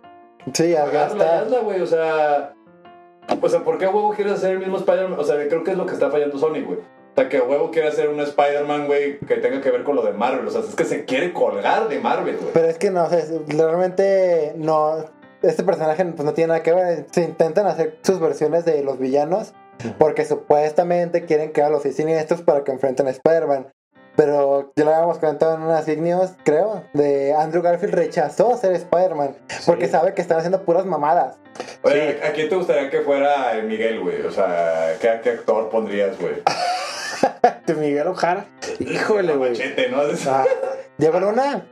[0.53, 1.45] Sí, ya está.
[1.63, 1.81] güey.
[1.81, 2.53] O sea,
[3.41, 5.19] o sea, ¿por qué huevo quieres hacer el mismo Spider-Man?
[5.19, 6.79] O sea, creo que es lo que está fallando Sony, güey.
[6.79, 10.03] O sea, que huevo quiere hacer un Spider-Man, güey, que tenga que ver con lo
[10.03, 10.47] de Marvel.
[10.47, 12.53] O sea, es que se quiere colgar de Marvel, güey.
[12.55, 15.05] Pero es que no, o sea, realmente no.
[15.43, 17.07] Este personaje pues, no tiene nada que ver.
[17.11, 19.53] Se intentan hacer sus versiones de los villanos
[19.99, 23.73] porque supuestamente quieren crear los seis siniestros para que enfrenten a Spider-Man.
[24.15, 29.37] Pero ya lo habíamos comentado en unas News, creo, de Andrew Garfield rechazó ser Spider-Man
[29.65, 31.39] porque sabe que están haciendo puras mamadas.
[31.83, 34.21] Oye, ¿a quién te gustaría que fuera el Miguel, güey?
[34.23, 36.35] O sea, ¿qué, qué actor pondrías, güey?
[37.67, 38.47] De Miguel Ojara.
[38.81, 39.53] Híjole, güey.
[39.53, 40.03] Machete, ¿no?
[40.29, 40.45] Ah,
[40.99, 41.67] Diego Luna.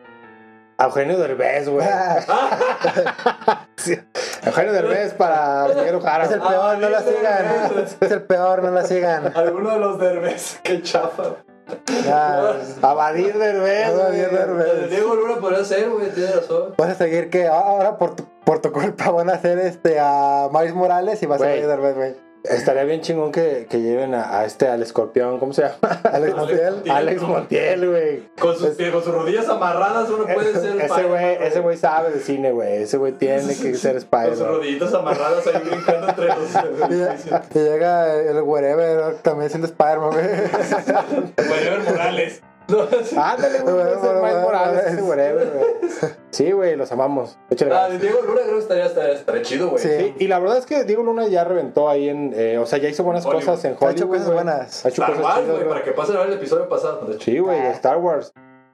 [0.84, 1.86] Eugenio Derbez, güey.
[3.76, 3.98] Sí.
[4.44, 6.24] Eugenio Derbez para Miguel Ojara.
[6.24, 7.68] Es el peor, no la sigan.
[7.68, 7.96] Derbez.
[8.00, 9.32] Es el peor, no la sigan.
[9.36, 10.58] Alguno de los derbes.
[10.62, 11.24] Qué chafa.
[12.04, 13.88] Ya, Abadir Derbez.
[13.88, 14.30] Abadir.
[14.30, 14.90] Derbez.
[14.90, 16.74] Diego Luna podría ser, güey, tienes razón.
[16.76, 20.48] Vas a seguir que ahora por tu, por tu culpa van a hacer este a
[20.52, 21.60] Miles Morales y vas a Güey.
[21.60, 22.29] ver Derbez, güey.
[22.44, 26.00] Estaría bien chingón que, que lleven a, a este, al escorpión, ¿cómo se llama?
[26.12, 26.82] Alex Montiel.
[26.90, 28.22] Alex Montiel, güey.
[28.38, 32.10] Con sus, con sus rodillas amarradas uno puede ser Ese Spider-Man, güey, ese güey sabe
[32.10, 32.82] de cine, güey.
[32.82, 34.48] Ese güey tiene que ser Con sus Spider-Man.
[34.48, 36.50] rodillitas amarradas ahí brincando entre los
[37.54, 40.26] Y, y llega el wherever también siendo Spider-Man, güey.
[41.50, 42.40] Wherever Morales.
[42.70, 43.16] No, sí.
[43.18, 43.74] Ándale, güey.
[43.74, 46.10] Bueno, bueno, Miles Morales, ese whatever, güey.
[46.30, 47.38] Sí, güey, los amamos.
[47.50, 49.82] Échale Ah, de Diego Luna creo que estaría, estaría, estaría chido, güey.
[49.82, 49.88] Sí.
[49.98, 52.32] Sí, y la verdad es que Diego Luna ya reventó ahí en.
[52.36, 53.44] eh, o sea, ya hizo buenas Hollywood.
[53.44, 54.08] cosas en Ha hecho Hollywood.
[54.08, 54.34] cosas güey.
[54.36, 54.84] buenas.
[54.86, 57.08] Ha hecho Star cosas Wars, güey, para que pasen a ver el episodio pasado.
[57.18, 57.72] Sí, güey, de Ah.
[57.72, 58.32] Star Wars.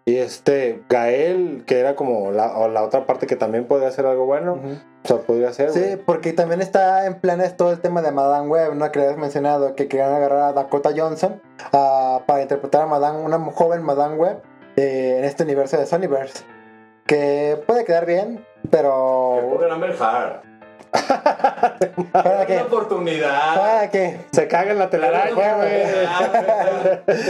[0.09, 4.07] Y este, Gael, que era como la, o la otra parte que también podría hacer
[4.07, 4.61] algo bueno.
[5.03, 5.71] O sea, podría ser.
[5.71, 8.93] Sí, porque también está en planes todo el tema de Madame Web, ¿no?
[8.93, 11.43] Que habías mencionado, que querían agarrar a Dakota Johnson
[11.73, 14.43] ah, para interpretar a Madame, una joven Madame Web
[14.77, 16.45] eh, en este universo de Sonyverse.
[17.05, 19.59] Que puede quedar bien, Que pero...
[19.61, 20.56] Heard.
[22.13, 23.57] ¿Para oportunidad.
[23.57, 24.21] ¿Para qué?
[24.33, 25.83] Se caga en la telaraña, güey.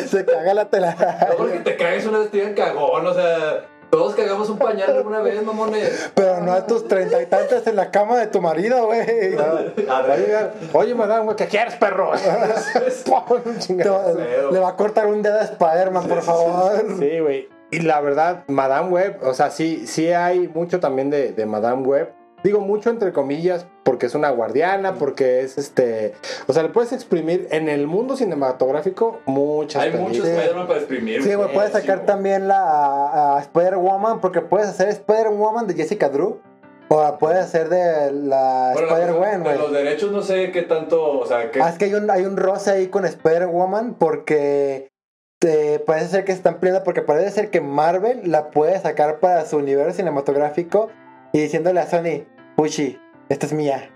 [0.07, 0.97] Se caga la tela.
[1.31, 4.97] No porque te cagues una vez, te digan cagón, o sea, todos cagamos un pañal
[4.97, 6.11] alguna vez, mamones.
[6.15, 9.37] Pero no a tus treinta y tantos en la cama de tu marido, güey.
[9.89, 12.13] A ver, Oye, madame, güey, ¿qué quieres, perro?
[12.17, 13.75] Te.
[14.53, 16.85] Le va a cortar un dedo a Spider-Man, por favor.
[16.99, 17.49] Sí, güey.
[17.71, 21.83] Y la verdad, Madame Web, o sea, sí, sí hay mucho también de, de Madame
[21.83, 22.13] Web.
[22.43, 26.13] Digo mucho entre comillas, porque es una guardiana, porque es este.
[26.47, 30.19] O sea, le puedes exprimir en el mundo cinematográfico muchas hay películas.
[30.19, 31.23] muchos Spider-Man para exprimir.
[31.23, 36.41] Sí, güey, puedes sacar también la a, Spider-Woman, porque puedes hacer Spider-Woman de Jessica Drew.
[36.89, 39.59] O la puedes hacer de la Bueno, Spider-Gwen, de güey.
[39.59, 42.25] Los derechos no sé qué tanto, o sea, que Ah, es que hay un, hay
[42.25, 44.89] un roce ahí con Spider-Woman porque
[45.45, 49.45] eh, parece ser que están peleando porque parece ser que Marvel la puede sacar para
[49.47, 50.91] su universo cinematográfico
[51.37, 52.25] y diciéndole a Sony,
[52.57, 53.91] Puchi, esta es mía.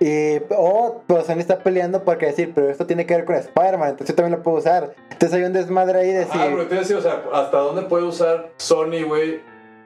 [0.00, 3.90] Y, o pues Sony está peleando porque decir, pero esto tiene que ver con Spider-Man,
[3.90, 4.94] entonces yo también lo puedo usar.
[5.10, 7.82] Entonces hay un desmadre ahí de decir, Ah, pero te decía, o sea, ¿hasta dónde
[7.82, 9.42] puede usar Sony, güey,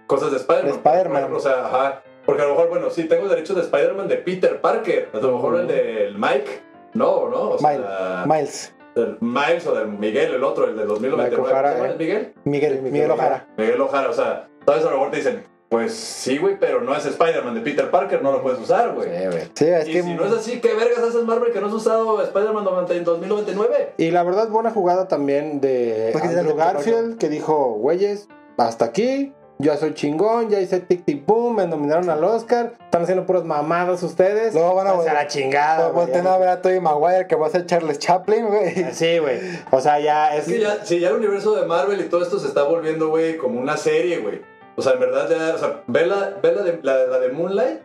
[0.07, 0.71] cosas de Spider-Man?
[0.71, 1.35] De Spider-Man.
[1.35, 2.03] O sea, ajá.
[2.25, 5.09] Porque a lo mejor, bueno, sí, tengo derechos de Spider-Man de Peter Parker.
[5.13, 6.63] A lo mejor el del Mike,
[6.95, 7.41] no, ¿no?
[7.51, 11.31] O Miles, sea, Miles, del Miles o del Miguel, el otro, el del 2099.
[11.31, 11.97] Mike O'Hara, ¿Cómo eh.
[11.99, 12.35] Miguel?
[12.45, 13.49] Miguel, Miguel Ojara.
[13.57, 14.85] Miguel Ojara, o sea, ¿sabes?
[14.85, 18.23] A lo mejor te dicen, pues sí, güey, pero no es Spider-Man de Peter Parker,
[18.23, 19.09] no lo puedes usar, güey.
[19.55, 21.73] Sí, es Y que si no es así, ¿qué vergas haces Marvel que no has
[21.75, 23.93] usado Spider-Man 90 en 2099?
[23.99, 29.77] Y la verdad, buena jugada también de Andrew Garfield, que dijo, güeyes, hasta aquí, yo
[29.77, 34.03] soy chingón, ya hice tic tic boom, me nominaron al Oscar, están haciendo puras mamadas
[34.03, 34.55] ustedes.
[34.55, 35.93] Luego van a Váyanse vol- la chingada.
[35.93, 38.87] Pues volteen a ver a Tobey Maguire que va a ser Charles Chaplin, güey.
[38.95, 39.39] Sí, güey.
[39.71, 40.47] O sea, ya es...
[40.49, 43.09] Es que ya, si ya el universo de Marvel y todo esto se está volviendo,
[43.09, 44.41] güey, como una serie, güey.
[44.79, 47.33] O sea, en verdad ya, o sea, ve la, ve la, de, la, la de
[47.33, 47.81] Moonlight,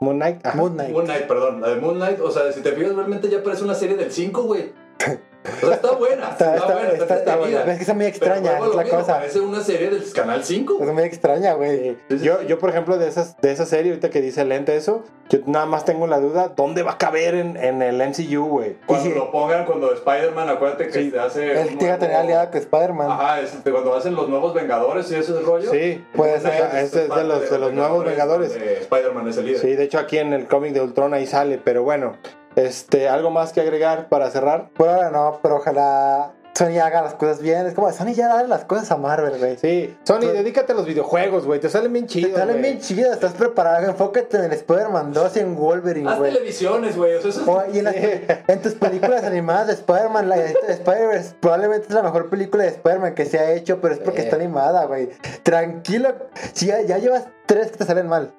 [0.00, 0.46] Moon Knight.
[0.46, 0.56] ajá.
[0.56, 0.92] Moon Knight.
[0.92, 3.74] Moon Knight, perdón, la de Moonlight, o sea, si te fijas realmente ya parece una
[3.74, 4.72] serie del 5, güey.
[5.42, 7.60] Está buena, Está, está, buena, está, está, buena.
[7.60, 9.14] Es que está muy extraña, es la mismo, cosa.
[9.18, 10.78] Parece una serie del Canal 5.
[10.82, 11.96] Es muy extraña, güey.
[12.10, 15.38] Yo, yo, por ejemplo, de, esas, de esa serie, ahorita que dice Lente eso, yo
[15.46, 18.76] nada más tengo la duda, ¿dónde va a caber en, en el MCU, güey?
[18.84, 21.10] Cuando lo pongan, cuando Spider-Man, acuérdate que Sí.
[21.10, 21.60] se hace.
[21.62, 23.10] Él tiene que tener aliado con Spider-Man.
[23.10, 25.70] Ajá, es, cuando hacen los nuevos Vengadores y ese es el rollo.
[25.70, 26.50] Sí, Puede ser.
[26.70, 28.52] Knight Ese es de los- de los nuevos Vengadores.
[28.52, 29.60] donde Spider-Man es el líder.
[29.62, 32.16] sí, de hecho aquí en el cómic de Ultron ahí sale, pero bueno,
[32.56, 34.70] este, ¿algo más que agregar para cerrar?
[34.70, 37.64] Por ahora no, pero ojalá Sony haga las cosas bien.
[37.66, 39.56] Es como Sony ya da las cosas a Marvel, güey.
[39.56, 42.72] Sí, Sony, dedícate a los videojuegos, güey, te salen bien Te chidos, salen güey.
[42.72, 43.86] bien chidas, estás preparado.
[43.86, 46.32] Enfócate en el Spider-Man 2 y en Wolverine, Haz güey.
[46.32, 47.14] televisiones, güey.
[47.14, 50.56] O sea, eso O- y en, las- en tus películas animadas de Spider-Man, la de
[50.68, 54.18] Spider-Verse probablemente es la mejor película de Spider-Man que se ha hecho, pero es porque
[54.20, 54.24] Sí.
[54.24, 55.08] está animada, güey.
[55.44, 56.14] Tranquilo,
[56.52, 58.32] si ya, ya llevas tres que te salen mal.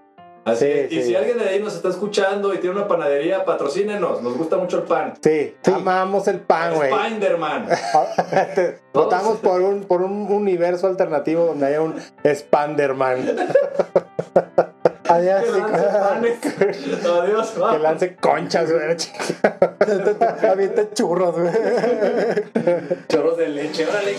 [0.44, 0.92] Así Sí, es.
[0.92, 1.04] Y sí.
[1.10, 4.22] si alguien de ahí nos está escuchando y tiene una panadería, patrocínenos.
[4.24, 5.14] Nos gusta mucho el pan.
[5.22, 5.72] Sí, Sí.
[5.72, 6.92] amamos el pan, güey.
[6.92, 7.68] Spider-Man.
[8.94, 13.20] Votamos por un, por un universo alternativo donde haya un Spanderman
[15.10, 15.82] Adiós, que lance chicos.
[16.00, 16.40] panes.
[17.06, 17.52] Adiós.
[17.72, 18.96] que lance conchas, güey.
[20.50, 21.52] Avienta churros, güey.
[23.10, 23.86] Chorros de leche.
[23.88, 24.16] Órale.